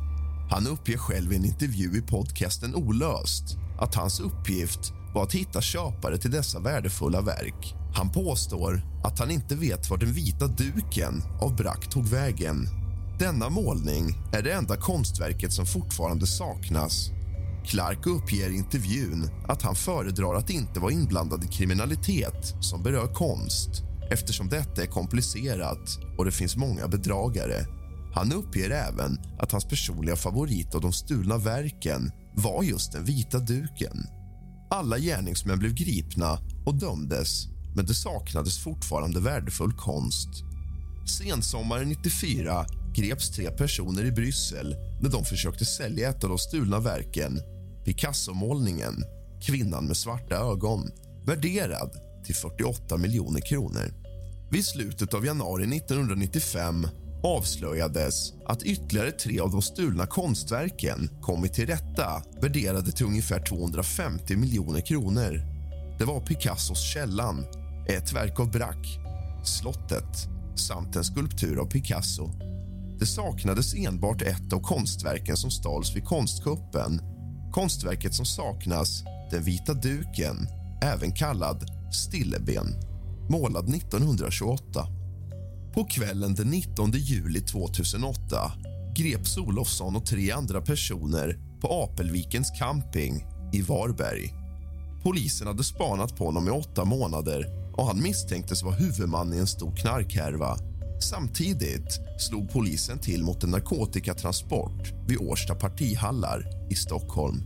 [0.50, 5.60] Han uppger själv i en intervju i podcasten Olöst att hans uppgift var att hitta
[5.60, 7.74] köpare till dessa värdefulla verk.
[7.94, 12.66] Han påstår att han inte vet var den vita duken av Brack tog vägen.
[13.18, 17.10] Denna målning är det enda konstverket som fortfarande saknas.
[17.64, 23.14] Clark uppger i intervjun att han föredrar att inte vara inblandad i kriminalitet som berör
[23.14, 27.66] konst eftersom detta är komplicerat och det finns många bedragare.
[28.14, 33.38] Han uppger även att hans personliga favorit av de stulna verken var just den vita
[33.38, 34.06] duken.
[34.70, 40.28] Alla gärningsmän blev gripna och dömdes men det saknades fortfarande värdefull konst.
[41.18, 46.80] Sensommaren 94 greps tre personer i Bryssel när de försökte sälja ett av de stulna
[46.80, 47.40] verken
[47.84, 49.04] Picasso-målningen
[49.42, 50.90] Kvinnan med svarta ögon
[51.26, 51.90] värderad
[52.24, 53.94] till 48 miljoner kronor.
[54.50, 56.86] Vid slutet av januari 1995
[57.22, 64.36] avslöjades att ytterligare tre av de stulna konstverken kommit till rätta värderade till ungefär 250
[64.36, 65.42] miljoner kronor.
[65.98, 67.44] Det var Picassos Källan,
[67.88, 69.00] ett verk av Braque,
[69.44, 72.30] Slottet samt en skulptur av Picasso.
[72.98, 77.00] Det saknades enbart ett av konstverken som stals vid konstkuppen.
[77.52, 80.48] Konstverket som saknas, Den vita duken,
[80.82, 82.66] även kallad Stilleben,
[83.30, 84.86] målad 1928.
[85.74, 88.52] På kvällen den 19 juli 2008
[88.96, 94.34] greps Olofsson och tre andra personer på Apelvikens camping i Varberg.
[95.02, 99.46] Polisen hade spanat på honom i åtta månader och han misstänktes vara huvudman i en
[99.46, 100.58] stor knarkhärva.
[101.00, 107.42] Samtidigt slog polisen till mot en narkotikatransport vid Årsta partihallar i Stockholm.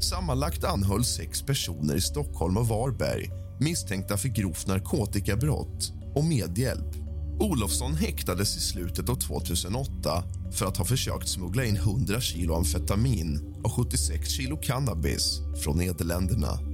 [0.00, 3.30] Sammanlagt anhölls sex personer i Stockholm och Varberg
[3.60, 6.94] misstänkta för grovt narkotikabrott och medhjälp.
[7.40, 13.54] Olofsson häktades i slutet av 2008 för att ha försökt smuggla in 100 kilo amfetamin
[13.64, 16.67] och 76 kilo cannabis från Nederländerna.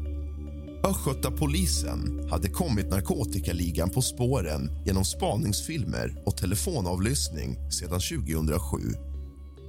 [0.84, 8.78] Östgötapolisen hade kommit narkotikaligan på spåren genom spaningsfilmer och telefonavlyssning sedan 2007.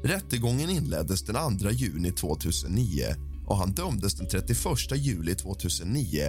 [0.03, 3.03] Rättegången inleddes den 2 juni 2009
[3.47, 4.57] och han dömdes den 31
[4.95, 6.20] juli 2009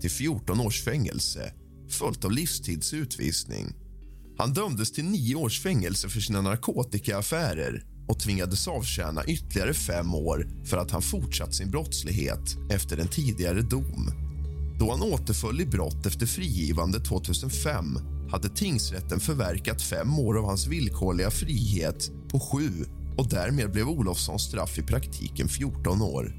[0.00, 1.52] till 14 års fängelse
[1.90, 3.66] följt av livstidsutvisning.
[4.38, 10.48] Han dömdes till nio års fängelse för sina narkotikaaffärer och tvingades avtjäna ytterligare fem år
[10.64, 14.25] för att han fortsatt sin brottslighet efter en tidigare dom.
[14.78, 17.84] Då han återföll i brott efter frigivande 2005
[18.30, 22.70] hade tingsrätten förverkat fem år av hans villkorliga frihet på sju
[23.18, 26.32] och därmed blev Olofssons straff i praktiken 14 år.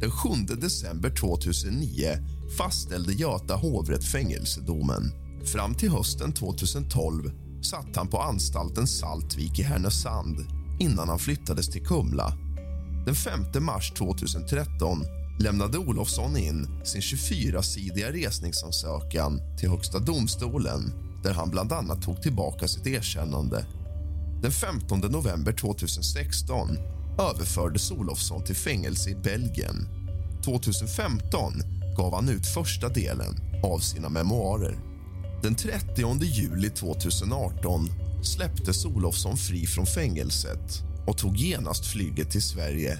[0.00, 0.28] Den 7
[0.60, 2.18] december 2009
[2.58, 5.12] fastställde Göta hovrätt fängelsedomen.
[5.44, 7.30] Fram till hösten 2012
[7.62, 10.36] satt han på anstalten Saltvik i Härnösand
[10.80, 12.32] innan han flyttades till Kumla.
[13.06, 15.04] Den 5 mars 2013
[15.40, 20.92] lämnade Olofsson in sin 24-sidiga resningsansökan till Högsta domstolen
[21.22, 23.66] där han bland annat tog tillbaka sitt erkännande.
[24.42, 26.68] Den 15 november 2016
[27.18, 29.88] överfördes Olofsson till fängelse i Belgien.
[30.44, 31.52] 2015
[31.96, 34.78] gav han ut första delen av sina memoarer.
[35.42, 37.88] Den 30 juli 2018
[38.22, 42.98] släpptes Olofsson fri från fängelset och tog genast flyget till Sverige.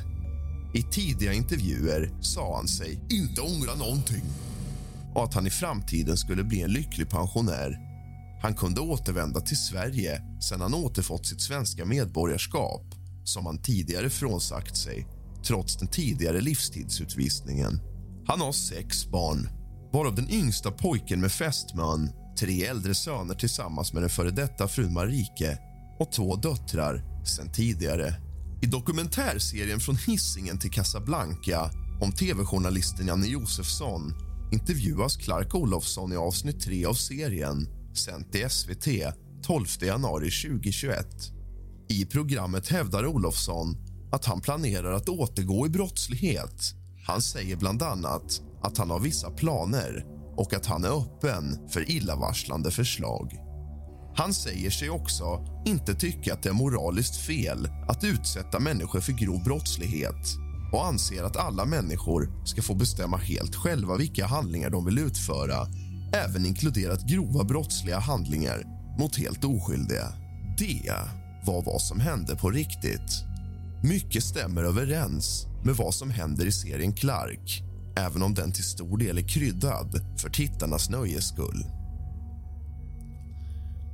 [0.74, 4.24] I tidiga intervjuer sa han sig inte ångra någonting
[5.14, 7.78] och att han i framtiden skulle bli en lycklig pensionär.
[8.42, 12.84] Han kunde återvända till Sverige sen han återfått sitt svenska medborgarskap
[13.24, 15.06] som han tidigare frånsagt sig
[15.46, 17.80] trots den tidigare livstidsutvisningen.
[18.26, 19.48] Han har sex barn,
[19.92, 24.92] varav den yngsta pojken med fästman tre äldre söner tillsammans med den före detta frun
[24.92, 25.58] Marike
[25.98, 28.29] och två döttrar sen tidigare.
[28.62, 31.70] I dokumentärserien Från hissingen till Casablanca
[32.00, 34.14] om tv-journalisten Janne Josefsson
[34.52, 38.86] intervjuas Clark Olofsson i avsnitt 3 av serien sänt i SVT
[39.42, 41.06] 12 januari 2021.
[41.88, 43.76] I programmet hävdar Olofsson
[44.12, 46.74] att han planerar att återgå i brottslighet.
[47.06, 50.04] Han säger bland annat att han har vissa planer
[50.36, 53.49] och att han är öppen för illavarslande förslag.
[54.20, 55.24] Han säger sig också
[55.66, 60.36] inte tycka att det är moraliskt fel att utsätta människor för grov brottslighet
[60.72, 65.66] och anser att alla människor ska få bestämma helt själva vilka handlingar de vill utföra
[66.14, 68.64] även inkluderat grova brottsliga handlingar
[68.98, 70.12] mot helt oskyldiga.
[70.58, 70.92] Det
[71.46, 73.24] var vad som hände på riktigt.
[73.82, 77.62] Mycket stämmer överens med vad som händer i serien Clark
[77.96, 81.79] även om den till stor del är kryddad för tittarnas nöjes skull.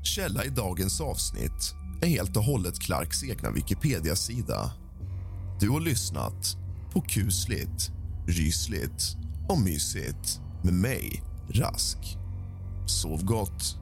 [0.06, 4.72] Källa i dagens avsnitt är helt och hållet Clarks egna Wikipedia-sida.
[5.60, 6.56] Du har lyssnat
[6.92, 7.90] på kusligt,
[8.26, 9.16] rysligt
[9.48, 11.98] och mysigt med mig, Rask.
[12.86, 13.76] Sov gott.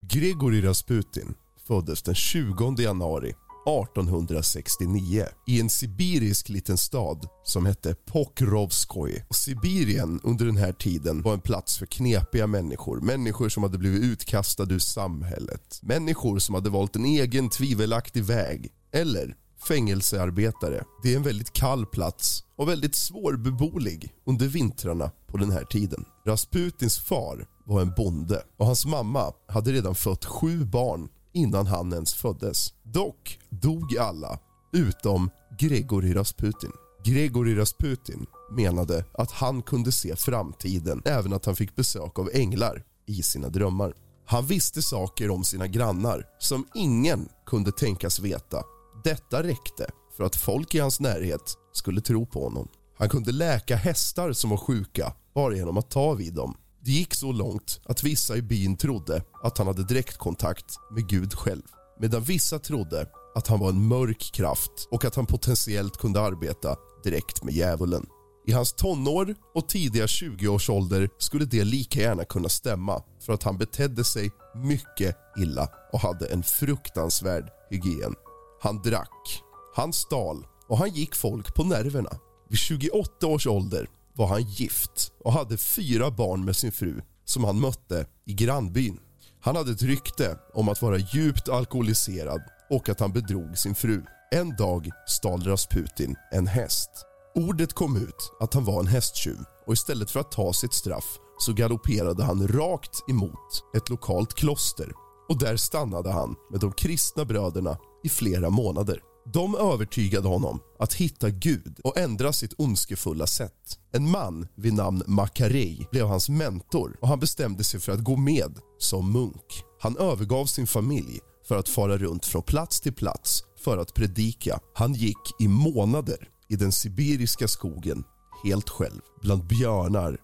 [0.00, 1.34] Grigorij Rasputin
[1.66, 3.34] föddes den 20 januari
[3.66, 9.26] 1869 i en sibirisk liten stad som hette Pokrovskoj.
[9.30, 13.00] Sibirien under den här tiden var en plats för knepiga människor.
[13.00, 15.80] Människor som hade blivit utkastade ur samhället.
[15.82, 18.72] Människor som hade valt en egen tvivelaktig väg.
[18.92, 19.36] Eller
[19.68, 20.84] fängelsearbetare.
[21.02, 26.04] Det är en väldigt kall plats och väldigt svårbeboelig under vintrarna på den här tiden.
[26.26, 31.92] Rasputins far var en bonde och hans mamma hade redan fött sju barn innan han
[31.92, 32.72] ens föddes.
[32.82, 34.38] Dock dog alla
[34.72, 36.72] utom Gregory Rasputin.
[37.04, 42.84] Gregory Rasputin menade att han kunde se framtiden även att han fick besök av änglar
[43.06, 43.94] i sina drömmar.
[44.26, 48.62] Han visste saker om sina grannar som ingen kunde tänkas veta.
[49.04, 49.86] Detta räckte
[50.16, 52.68] för att folk i hans närhet skulle tro på honom.
[52.98, 56.56] Han kunde läka hästar som var sjuka bara genom att ta vid dem.
[56.84, 61.34] Det gick så långt att vissa i byn trodde att han hade direktkontakt med Gud
[61.34, 61.62] själv
[62.00, 66.76] medan vissa trodde att han var en mörk kraft och att han potentiellt kunde arbeta
[67.04, 68.06] direkt med djävulen.
[68.46, 73.58] I hans tonår och tidiga 20-årsålder skulle det lika gärna kunna stämma för att han
[73.58, 78.14] betedde sig mycket illa och hade en fruktansvärd hygien.
[78.62, 79.42] Han drack,
[79.74, 82.10] han stal och han gick folk på nerverna.
[82.48, 87.44] Vid 28 års ålder var han gift och hade fyra barn med sin fru som
[87.44, 88.98] han mötte i grannbyn.
[89.40, 94.02] Han hade ett rykte om att vara djupt alkoholiserad och att han bedrog sin fru.
[94.32, 96.90] En dag stal Rasputin en häst.
[97.34, 101.18] Ordet kom ut att han var en hästtjuv och istället för att ta sitt straff
[101.38, 104.92] så galopperade han rakt emot ett lokalt kloster
[105.28, 109.00] och där stannade han med de kristna bröderna i flera månader.
[109.32, 113.78] De övertygade honom att hitta Gud och ändra sitt ondskefulla sätt.
[113.92, 118.16] En man vid namn Makarej blev hans mentor och han bestämde sig för att gå
[118.16, 119.62] med som munk.
[119.80, 124.60] Han övergav sin familj för att fara runt från plats till plats för att predika.
[124.74, 128.04] Han gick i månader i den sibiriska skogen
[128.44, 130.18] helt själv bland björnar,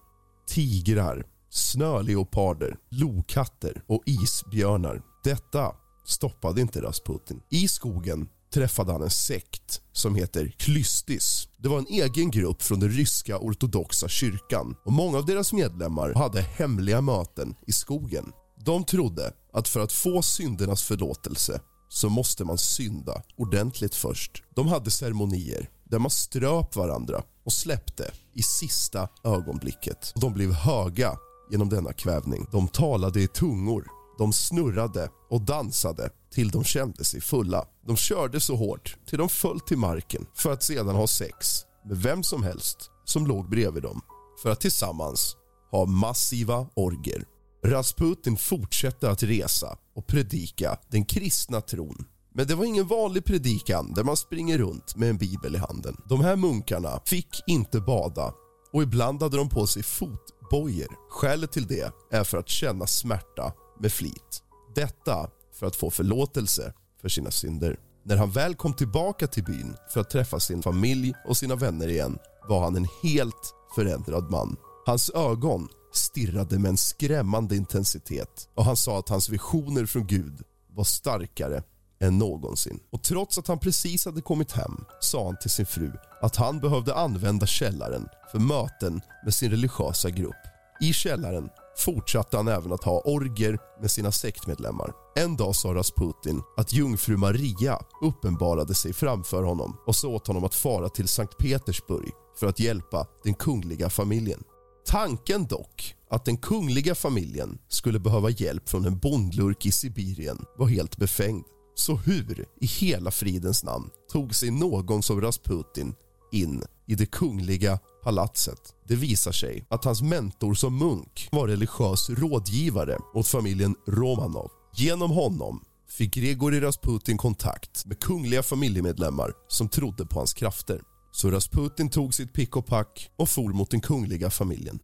[0.47, 5.01] tigrar, snöleoparder, lokatter och isbjörnar.
[5.23, 5.75] Detta
[6.05, 7.41] stoppade inte Rasputin.
[7.49, 11.47] I skogen träffade han en sekt som heter Klystis.
[11.57, 16.13] Det var en egen grupp från den ryska ortodoxa kyrkan och många av deras medlemmar
[16.13, 18.31] hade hemliga möten i skogen.
[18.65, 24.43] De trodde att för att få syndernas förlåtelse så måste man synda ordentligt först.
[24.55, 30.13] De hade ceremonier där man ströp varandra och släppte i sista ögonblicket.
[30.15, 31.17] De blev höga
[31.51, 32.47] genom denna kvävning.
[32.51, 33.87] De talade i tungor,
[34.21, 37.65] de snurrade och dansade till de kände sig fulla.
[37.87, 41.97] De körde så hårt till de föll till marken för att sedan ha sex med
[41.97, 44.01] vem som helst som låg bredvid dem
[44.43, 45.35] för att tillsammans
[45.71, 47.25] ha massiva orger.
[47.65, 53.93] Rasputin fortsatte att resa och predika den kristna tron Men det var ingen vanlig predikan
[53.93, 55.97] där man springer runt med en bibel i handen.
[56.09, 58.33] De här munkarna fick inte bada
[58.73, 60.87] och ibland hade de på sig fotbojor.
[61.09, 64.43] Skälet till det är för att känna smärta med flit.
[64.75, 67.79] Detta för att få förlåtelse för sina synder.
[68.03, 71.87] När han väl kom tillbaka till byn för att träffa sin familj och sina vänner
[71.87, 74.57] igen var han en helt förändrad man.
[74.85, 80.41] Hans ögon stirrade med en skrämmande intensitet och han sa att hans visioner från Gud
[80.69, 81.63] var starkare
[81.99, 82.79] än någonsin.
[82.91, 85.91] Och Trots att han precis hade kommit hem sa han till sin fru
[86.21, 90.35] att han behövde använda källaren för möten med sin religiösa grupp.
[90.81, 91.49] I källaren
[91.81, 94.93] fortsatte han även att ha orger med sina sektmedlemmar.
[95.15, 100.43] En dag sa Rasputin att jungfru Maria uppenbarade sig framför honom och sa åt honom
[100.43, 104.43] att fara till Sankt Petersburg för att hjälpa den kungliga familjen.
[104.85, 110.67] Tanken dock att den kungliga familjen skulle behöva hjälp från en bondlurk i Sibirien var
[110.67, 111.45] helt befängd.
[111.75, 115.95] Så hur i hela fridens namn tog sig någon som Rasputin
[116.31, 118.73] in i det kungliga palatset?
[118.87, 124.51] Det visar sig att hans mentor som munk var religiös rådgivare åt familjen Romanov.
[124.75, 130.81] Genom honom fick Grigorij Rasputin kontakt med kungliga familjemedlemmar som trodde på hans krafter.
[131.11, 134.79] Så Rasputin tog sitt pick och pack och for mot den kungliga familjen.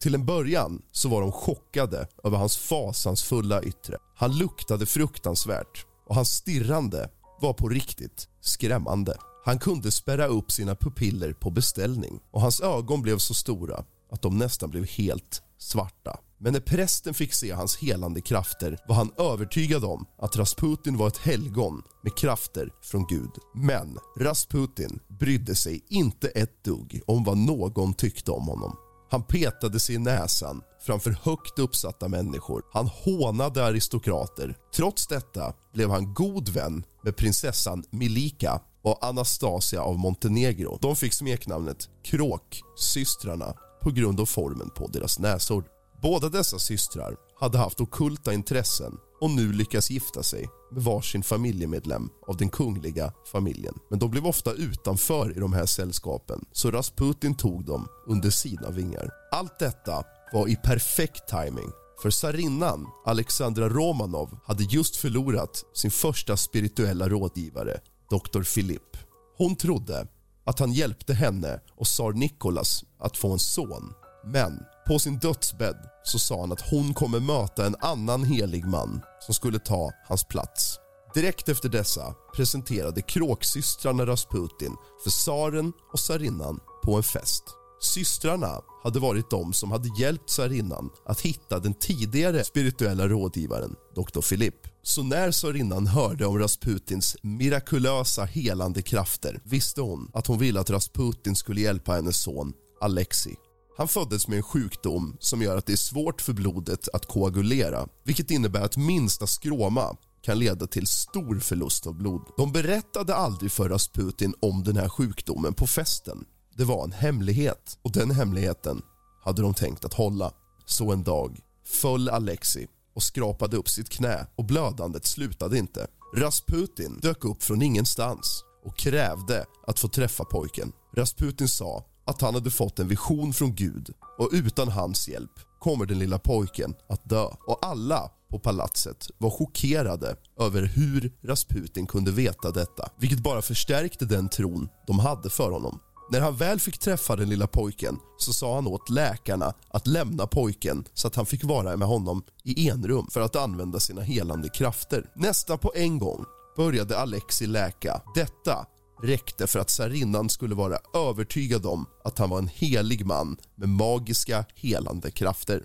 [0.00, 3.96] Till en början så var de chockade över hans fasansfulla yttre.
[4.16, 9.16] Han luktade fruktansvärt och hans stirrande var på riktigt skrämmande.
[9.44, 14.22] Han kunde spärra upp sina pupiller på beställning och hans ögon blev så stora att
[14.22, 16.20] de nästan blev helt svarta.
[16.38, 21.08] Men när prästen fick se hans helande krafter var han övertygad om att Rasputin var
[21.08, 23.30] ett helgon med krafter från Gud.
[23.54, 28.76] Men Rasputin brydde sig inte ett dugg om vad någon tyckte om honom.
[29.10, 32.62] Han petade sig i näsan framför högt uppsatta människor.
[32.72, 34.56] Han hånade aristokrater.
[34.76, 40.78] Trots detta blev han god vän med prinsessan Milika och Anastasia av Montenegro.
[40.80, 45.64] De fick smeknamnet Kråksystrarna på grund av formen på deras näsor.
[46.02, 52.08] Båda dessa systrar hade haft okulta intressen och nu lyckas gifta sig med varsin familjemedlem
[52.26, 53.74] av den kungliga familjen.
[53.90, 58.70] Men de blev ofta utanför i de här sällskapen så Rasputin tog dem under sina
[58.70, 59.10] vingar.
[59.32, 61.70] Allt detta var i perfekt timing
[62.02, 67.80] för tsarinnan Alexandra Romanov hade just förlorat sin första spirituella rådgivare,
[68.10, 68.42] Dr.
[68.54, 68.96] Philipp.
[69.38, 70.06] Hon trodde
[70.44, 73.92] att han hjälpte henne och tsar Nikolas att få en son.
[74.24, 79.00] Men på sin dödsbädd så sa han att hon kommer möta en annan helig man
[79.20, 80.78] som skulle ta hans plats.
[81.14, 87.44] Direkt efter dessa presenterade kråksystrarna Rasputin för tsaren och tsarinnan på en fest.
[87.80, 94.20] Systrarna hade varit de som hade hjälpt tsarinnan att hitta den tidigare spirituella rådgivaren, Dr.
[94.20, 94.69] Philipp.
[94.82, 100.70] Så när tsarinnan hörde om Rasputins mirakulösa helande krafter visste hon att hon ville att
[100.70, 103.36] Rasputin skulle hjälpa hennes son Alexei.
[103.76, 107.88] Han föddes med en sjukdom som gör att det är svårt för blodet att koagulera
[108.04, 112.22] vilket innebär att minsta skråma kan leda till stor förlust av blod.
[112.36, 116.24] De berättade aldrig för Rasputin om den här sjukdomen på festen.
[116.56, 118.82] Det var en hemlighet och den hemligheten
[119.24, 120.32] hade de tänkt att hålla.
[120.66, 125.86] Så en dag föll Alexei och skrapade upp sitt knä och blödandet slutade inte.
[126.16, 130.72] Rasputin dök upp från ingenstans och krävde att få träffa pojken.
[130.96, 135.86] Rasputin sa att han hade fått en vision från Gud och utan hans hjälp kommer
[135.86, 137.24] den lilla pojken att dö.
[137.46, 144.04] Och alla på palatset var chockerade över hur Rasputin kunde veta detta vilket bara förstärkte
[144.04, 145.80] den tron de hade för honom.
[146.12, 150.26] När han väl fick träffa den lilla pojken så sa han åt läkarna att lämna
[150.26, 154.48] pojken så att han fick vara med honom i enrum för att använda sina helande
[154.48, 155.10] krafter.
[155.14, 156.24] Nästan på en gång
[156.56, 158.02] började Alexi läka.
[158.14, 158.66] Detta
[159.02, 163.68] räckte för att tsarinnan skulle vara övertygad om att han var en helig man med
[163.68, 165.64] magiska helande krafter.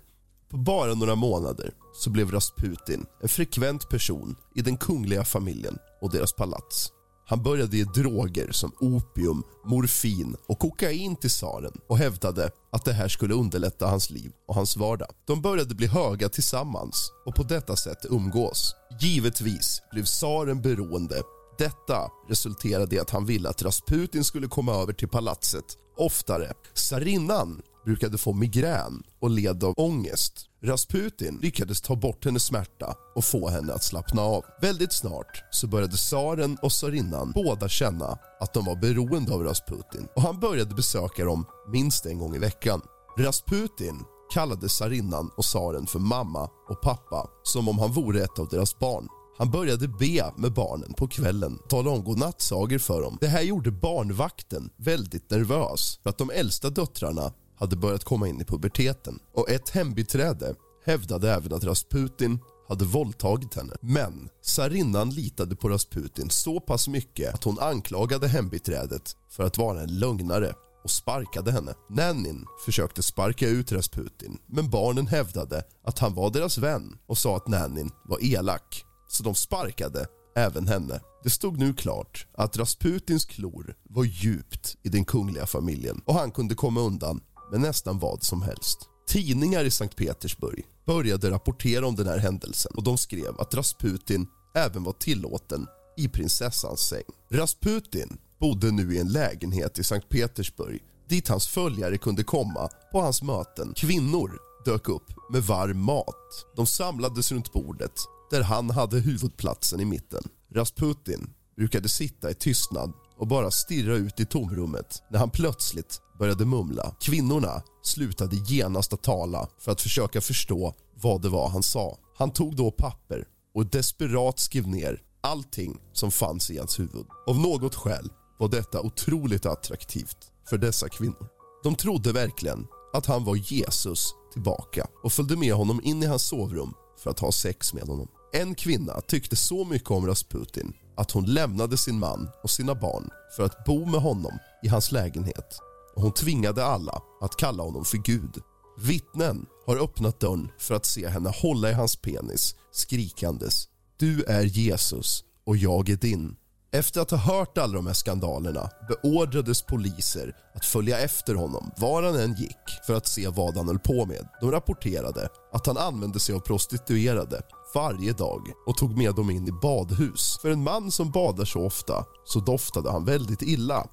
[0.50, 6.10] På bara några månader så blev Rasputin en frekvent person i den kungliga familjen och
[6.10, 6.92] deras palats.
[7.28, 12.92] Han började ge droger som opium, morfin och kokain till tsaren och hävdade att det
[12.92, 15.08] här skulle underlätta hans liv och hans vardag.
[15.26, 18.74] De började bli höga tillsammans och på detta sätt umgås.
[19.00, 21.22] Givetvis blev tsaren beroende
[21.58, 25.64] detta resulterade i att han ville att Rasputin skulle komma över till palatset
[25.96, 26.52] oftare.
[26.74, 30.46] Tsarinnan brukade få migrän och led av ångest.
[30.62, 34.44] Rasputin lyckades ta bort hennes smärta och få henne att slappna av.
[34.60, 40.08] Väldigt snart så började tsaren och tsarinnan båda känna att de var beroende av Rasputin
[40.16, 42.80] och han började besöka dem minst en gång i veckan.
[43.18, 44.04] Rasputin
[44.34, 48.78] kallade tsarinnan och tsaren för mamma och pappa som om han vore ett av deras
[48.78, 49.08] barn.
[49.38, 53.18] Han började be med barnen på kvällen, tala om godnattsagor för dem.
[53.20, 58.40] Det här gjorde barnvakten väldigt nervös för att de äldsta döttrarna hade börjat komma in
[58.40, 59.18] i puberteten.
[59.34, 60.54] Och ett hembiträde
[60.84, 62.38] hävdade även att Rasputin
[62.68, 63.76] hade våldtagit henne.
[63.80, 69.80] Men Sarinnan litade på Rasputin så pass mycket att hon anklagade hembiträdet för att vara
[69.80, 70.54] en lögnare
[70.84, 71.74] och sparkade henne.
[71.90, 77.36] Nannin försökte sparka ut Rasputin men barnen hävdade att han var deras vän och sa
[77.36, 78.84] att Nannin var elak.
[79.16, 80.06] Så de sparkade
[80.36, 81.00] även henne.
[81.22, 86.30] Det stod nu klart att Rasputins klor var djupt i den kungliga familjen och han
[86.30, 87.20] kunde komma undan
[87.50, 88.78] med nästan vad som helst.
[89.08, 94.26] Tidningar i Sankt Petersburg började rapportera om den här händelsen och de skrev att Rasputin
[94.54, 95.66] även var tillåten
[95.96, 97.04] i prinsessans säng.
[97.30, 103.00] Rasputin bodde nu i en lägenhet i Sankt Petersburg dit hans följare kunde komma på
[103.00, 103.72] hans möten.
[103.76, 106.46] Kvinnor dök upp med varm mat.
[106.56, 110.22] De samlades runt bordet där han hade huvudplatsen i mitten.
[110.54, 116.44] Rasputin brukade sitta i tystnad och bara stirra ut i tomrummet när han plötsligt började
[116.44, 116.94] mumla.
[117.00, 121.98] Kvinnorna slutade genast att tala för att försöka förstå vad det var han sa.
[122.18, 127.06] Han tog då papper och desperat skrev ner allting som fanns i hans huvud.
[127.26, 130.16] Av något skäl var detta otroligt attraktivt
[130.48, 131.28] för dessa kvinnor.
[131.62, 136.22] De trodde verkligen att han var Jesus tillbaka och följde med honom in i hans
[136.22, 138.08] sovrum för att ha sex med honom.
[138.40, 143.10] En kvinna tyckte så mycket om Rasputin att hon lämnade sin man och sina barn
[143.36, 145.58] för att bo med honom i hans lägenhet.
[145.94, 148.36] Och hon tvingade alla att kalla honom för Gud.
[148.78, 154.42] Vittnen har öppnat dörren för att se henne hålla i hans penis skrikandes Du är
[154.42, 156.36] Jesus och jag är din.
[156.72, 162.02] Efter att ha hört alla de här skandalerna beordrades poliser att följa efter honom var
[162.02, 164.28] han än gick för att se vad han höll på med.
[164.40, 167.42] De rapporterade att han använde sig av prostituerade
[167.76, 170.38] varje dag och tog med dem in i badhus.
[170.42, 173.88] För en man som badar så ofta så doftade han väldigt illa.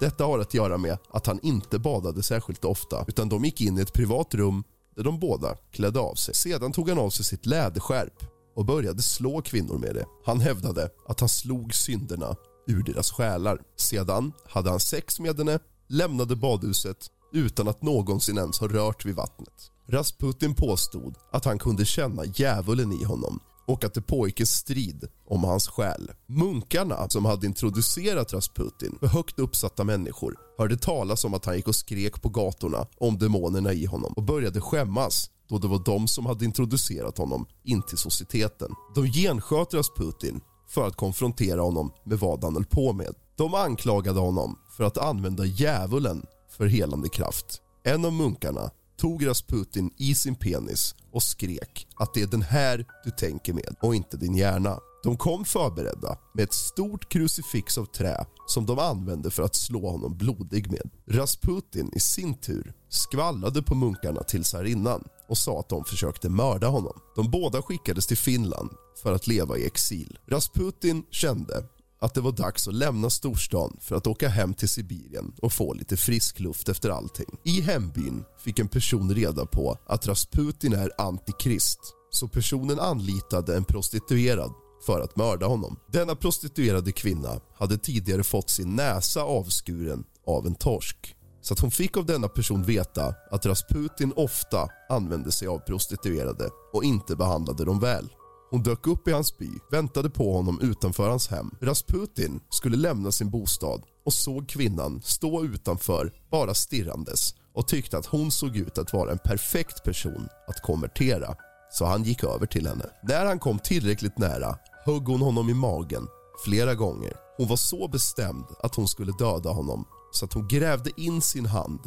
[0.00, 3.78] Detta har att göra med att han inte badade särskilt ofta utan de gick in
[3.78, 4.64] i ett privat rum
[4.96, 6.34] där de båda klädde av sig.
[6.34, 8.24] Sedan tog han av sig sitt läderskärp
[8.56, 10.04] och började slå kvinnor med det.
[10.24, 12.36] Han hävdade att han slog synderna
[12.66, 13.60] ur deras själar.
[13.76, 19.14] Sedan hade han sex med henne, lämnade badhuset utan att någonsin ens ha rört vid
[19.14, 19.70] vattnet.
[19.92, 25.08] Rasputin påstod att han kunde känna djävulen i honom och att det pågick en strid
[25.28, 26.10] om hans själ.
[26.26, 31.68] Munkarna som hade introducerat Rasputin för högt uppsatta människor hörde talas om att han gick
[31.68, 36.08] och skrek på gatorna om demonerna i honom och började skämmas då det var de
[36.08, 38.70] som hade introducerat honom in till societeten.
[38.94, 43.14] De gensköt Rasputin för att konfrontera honom med vad han höll på med.
[43.36, 47.60] De anklagade honom för att använda djävulen för helande kraft.
[47.84, 48.70] En av munkarna
[49.02, 53.76] tog Rasputin i sin penis och skrek att det är den här du tänker med
[53.80, 54.78] och inte din hjärna.
[55.02, 59.90] De kom förberedda med ett stort krucifix av trä som de använde för att slå
[59.90, 60.90] honom blodig med.
[61.08, 66.68] Rasputin i sin tur skvallrade på munkarna till tsarinnan och sa att de försökte mörda
[66.68, 67.00] honom.
[67.16, 68.70] De båda skickades till Finland
[69.02, 70.18] för att leva i exil.
[70.26, 71.64] Rasputin kände
[72.02, 75.74] att det var dags att lämna storstan för att åka hem till Sibirien och få
[75.74, 77.38] lite frisk luft efter allting.
[77.44, 81.78] I hembyn fick en person reda på att Rasputin är antikrist
[82.10, 84.52] så personen anlitade en prostituerad
[84.86, 85.76] för att mörda honom.
[85.92, 91.70] Denna prostituerade kvinna hade tidigare fått sin näsa avskuren av en torsk så att hon
[91.70, 97.64] fick av denna person veta att Rasputin ofta använde sig av prostituerade och inte behandlade
[97.64, 98.08] dem väl.
[98.52, 101.50] Hon dök upp i hans by, väntade på honom utanför hans hem.
[101.60, 108.06] Rasputin skulle lämna sin bostad och såg kvinnan stå utanför bara stirrandes och tyckte att
[108.06, 111.34] hon såg ut att vara en perfekt person att konvertera.
[111.70, 112.84] Så han gick över till henne.
[113.02, 116.06] När han kom tillräckligt nära högg hon honom i magen
[116.44, 117.16] flera gånger.
[117.36, 121.46] Hon var så bestämd att hon skulle döda honom så att hon grävde in sin
[121.46, 121.80] hand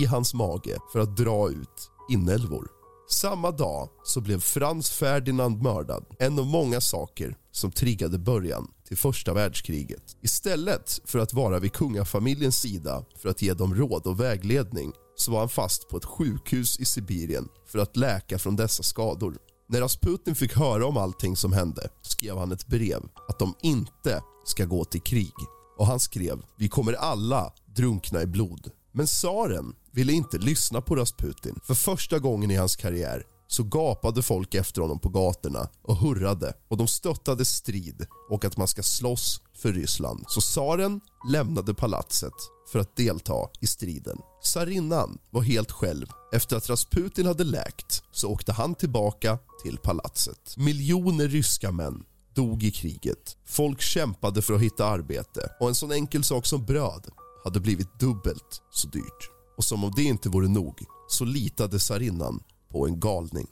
[0.00, 2.77] i hans mage för att dra ut inälvor.
[3.10, 6.04] Samma dag så blev Frans Ferdinand mördad.
[6.18, 10.16] En av många saker som triggade början till första världskriget.
[10.22, 15.32] Istället för att vara vid kungafamiljens sida för att ge dem råd och vägledning så
[15.32, 19.38] var han fast på ett sjukhus i Sibirien för att läka från dessa skador.
[19.68, 24.22] När Rasputin fick höra om allting som hände skrev han ett brev att de inte
[24.44, 25.34] ska gå till krig.
[25.78, 28.70] Och Han skrev vi kommer alla drunkna i blod.
[28.92, 31.60] Men tsaren ville inte lyssna på Rasputin.
[31.62, 36.52] För första gången i hans karriär så gapade folk efter honom på gatorna och hurrade
[36.68, 40.24] och de stöttade strid och att man ska slåss för Ryssland.
[40.28, 41.00] Så tsaren
[41.30, 42.32] lämnade palatset
[42.72, 44.18] för att delta i striden.
[44.42, 46.06] Tsarinnan var helt själv.
[46.32, 50.56] Efter att Rasputin hade läkt så åkte han tillbaka till palatset.
[50.56, 52.04] Miljoner ryska män
[52.34, 53.36] dog i kriget.
[53.44, 57.06] Folk kämpade för att hitta arbete och en sån enkel sak som bröd
[57.48, 59.30] hade blivit dubbelt så dyrt.
[59.56, 63.46] Och som om det inte vore nog så litade tsarinnan på en galning.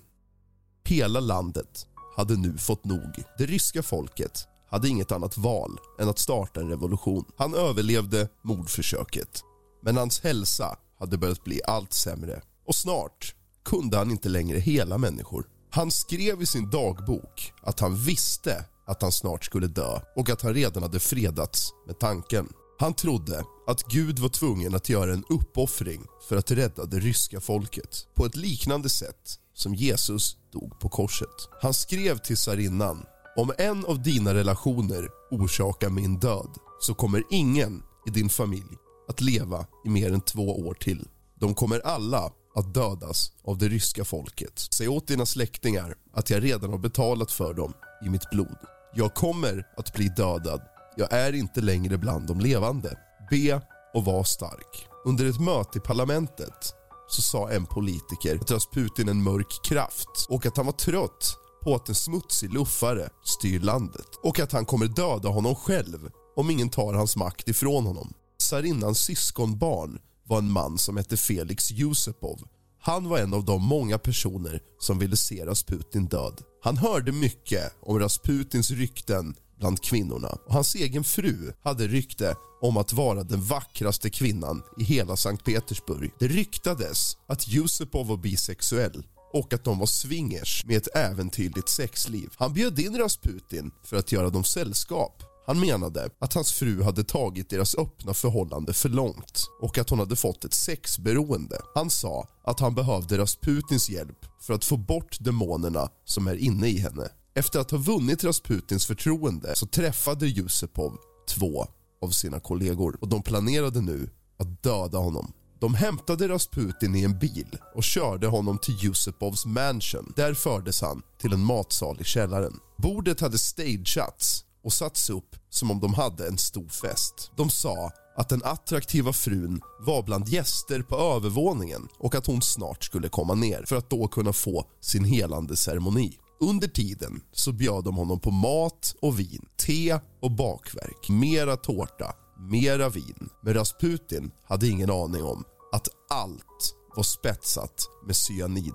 [0.84, 1.86] Hela landet
[2.16, 3.24] hade nu fått nog.
[3.38, 7.24] Det ryska folket hade inget annat val än att starta en revolution.
[7.36, 9.42] Han överlevde mordförsöket,
[9.82, 12.42] men hans hälsa hade börjat bli allt sämre.
[12.66, 15.46] Och snart kunde han inte längre hela människor.
[15.70, 20.42] Han skrev i sin dagbok att han visste att han snart skulle dö och att
[20.42, 22.48] han redan hade fredats med tanken.
[22.78, 27.40] Han trodde att Gud var tvungen att göra en uppoffring för att rädda det ryska
[27.40, 31.48] folket på ett liknande sätt som Jesus dog på korset.
[31.62, 36.50] Han skrev till tsarinnan om en av dina relationer orsakar min död
[36.80, 38.76] så kommer ingen i din familj
[39.08, 41.08] att leva i mer än två år till.
[41.40, 44.68] De kommer alla att dödas av det ryska folket.
[44.70, 47.72] Säg åt dina släktingar att jag redan har betalat för dem
[48.06, 48.58] i mitt blod.
[48.94, 50.60] Jag kommer att bli dödad.
[50.98, 52.98] Jag är inte längre bland de levande.
[53.30, 53.60] Be
[53.94, 54.88] och var stark.
[55.04, 56.74] Under ett möte i parlamentet
[57.08, 61.36] så sa en politiker att Rasputin är en mörk kraft och att han var trött
[61.62, 66.50] på att en smutsig luffare styr landet och att han kommer döda honom själv om
[66.50, 68.12] ingen tar hans makt ifrån honom.
[68.38, 72.40] Tsarinnans syskonbarn var en man som hette Felix Yusupov.
[72.80, 76.40] Han var en av de många personer som ville se Rasputin död.
[76.62, 82.76] Han hörde mycket om Rasputins rykten bland kvinnorna och hans egen fru hade rykte om
[82.76, 86.12] att vara den vackraste kvinnan i hela Sankt Petersburg.
[86.18, 92.28] Det ryktades att Yusupov var bisexuell och att de var swingers med ett äventyrligt sexliv.
[92.36, 95.22] Han bjöd in Rasputin för att göra dem sällskap.
[95.46, 99.98] Han menade att hans fru hade tagit deras öppna förhållande för långt och att hon
[99.98, 101.60] hade fått ett sexberoende.
[101.74, 106.68] Han sa att han behövde Rasputins hjälp för att få bort demonerna som är inne
[106.68, 107.08] i henne.
[107.36, 110.98] Efter att ha vunnit Rasputins förtroende så träffade Yusupov
[111.28, 111.66] två
[112.02, 115.32] av sina kollegor och de planerade nu att döda honom.
[115.60, 120.12] De hämtade Rasputin i en bil och körde honom till Yusupovs mansion.
[120.16, 122.60] Där fördes han till en matsal i källaren.
[122.76, 127.30] Bordet hade stageats och satts upp som om de hade en stor fest.
[127.36, 132.84] De sa att den attraktiva frun var bland gäster på övervåningen och att hon snart
[132.84, 136.18] skulle komma ner för att då kunna få sin helande ceremoni.
[136.40, 142.14] Under tiden så bjöd de honom på mat och vin, te och bakverk, mera tårta,
[142.50, 143.28] mera vin.
[143.42, 148.74] Men Rasputin hade ingen aning om att allt var spetsat med cyanid.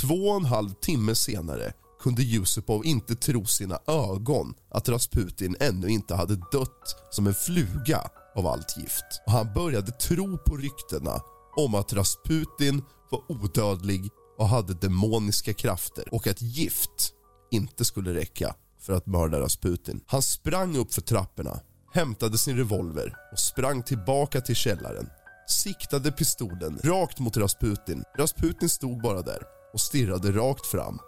[0.00, 5.88] Två och en halv timme senare kunde Yusupov inte tro sina ögon att Rasputin ännu
[5.88, 9.04] inte hade dött som en fluga av allt gift.
[9.26, 11.20] Och han började tro på ryktena
[11.56, 17.12] om att Rasputin var odödlig och hade demoniska krafter och att gift
[17.50, 20.00] inte skulle räcka för att mörda Rasputin.
[20.06, 21.60] Han sprang upp för trapporna,
[21.92, 25.08] hämtade sin revolver och sprang tillbaka till källaren.
[25.48, 28.04] Siktade pistolen rakt mot Rasputin.
[28.18, 29.42] Rasputin stod bara där
[29.72, 30.98] och stirrade rakt fram.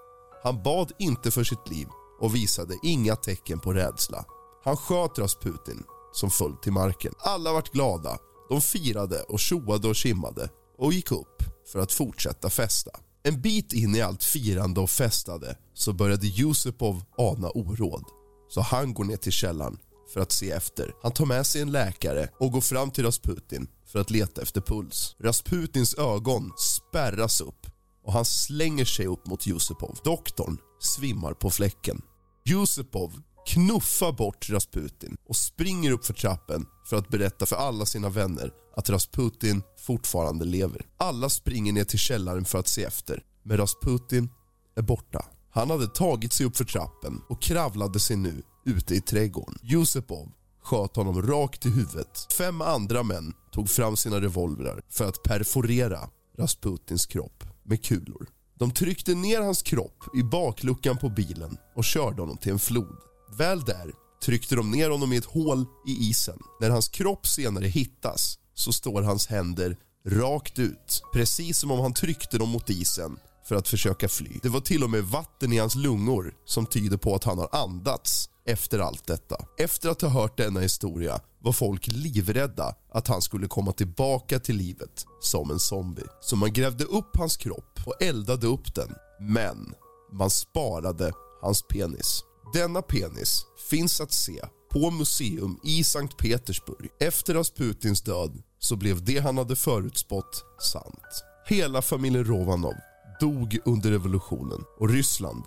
[0.42, 1.86] Han bad inte för sitt liv
[2.20, 4.24] och visade inga tecken på rädsla.
[4.64, 5.82] Han sköt Rasputin,
[6.12, 7.12] som föll till marken.
[7.18, 8.18] Alla vart glada.
[8.48, 10.48] De firade och tjoade och kimmade
[10.78, 11.42] och gick upp
[11.72, 12.90] för att fortsätta festa.
[13.26, 18.04] En bit in i allt firande och festade så började Yusupov ana oråd.
[18.48, 19.78] Så han går ner till källaren
[20.12, 20.92] för att se efter.
[21.02, 24.60] Han tar med sig en läkare och går fram till Rasputin för att leta efter
[24.60, 25.16] puls.
[25.20, 27.66] Rasputins ögon spärras upp
[28.04, 29.98] och han slänger sig upp mot Yusupov.
[30.04, 32.02] Doktorn svimmar på fläcken.
[32.48, 38.08] Yusupov knuffar bort Rasputin och springer upp för trappen för att berätta för alla sina
[38.08, 40.86] vänner att Rasputin fortfarande lever.
[40.96, 44.28] Alla springer ner till källaren för att se efter, men Rasputin
[44.76, 45.24] är borta.
[45.50, 49.58] Han hade tagit sig upp för trappen och kravlade sig nu ute i trädgården.
[49.62, 50.32] Yusupov
[50.62, 52.32] sköt honom rakt i huvudet.
[52.38, 58.26] Fem andra män tog fram sina revolvrar för att perforera Rasputins kropp med kulor.
[58.58, 62.96] De tryckte ner hans kropp i bakluckan på bilen och körde honom till en flod.
[63.38, 63.92] Väl där
[64.24, 66.38] tryckte de ner honom i ett hål i isen.
[66.60, 69.76] När hans kropp senare hittas så står hans händer
[70.06, 73.18] rakt ut, precis som om han tryckte dem mot isen
[73.48, 74.30] för att försöka fly.
[74.42, 77.48] Det var till och med vatten i hans lungor som tyder på att han har
[77.52, 79.36] andats efter allt detta.
[79.58, 84.56] Efter att ha hört denna historia var folk livrädda att han skulle komma tillbaka till
[84.56, 86.06] livet som en zombie.
[86.20, 88.94] Så man grävde upp hans kropp och eldade upp den.
[89.20, 89.74] Men
[90.12, 91.12] man sparade
[91.42, 92.22] hans penis.
[92.52, 94.44] Denna penis finns att se
[94.74, 96.88] på museum i Sankt Petersburg.
[97.00, 101.24] Efter Rasputins död så blev det han hade förutspått sant.
[101.46, 102.74] Hela familjen Rovanov
[103.20, 105.44] dog under revolutionen och Ryssland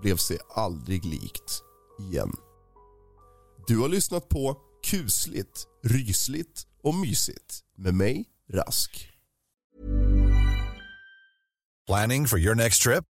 [0.00, 1.62] blev sig aldrig likt
[2.00, 2.32] igen.
[3.66, 9.08] Du har lyssnat på kusligt, rysligt och mysigt med mig, Rask.
[11.86, 13.04] Planning for your next trip?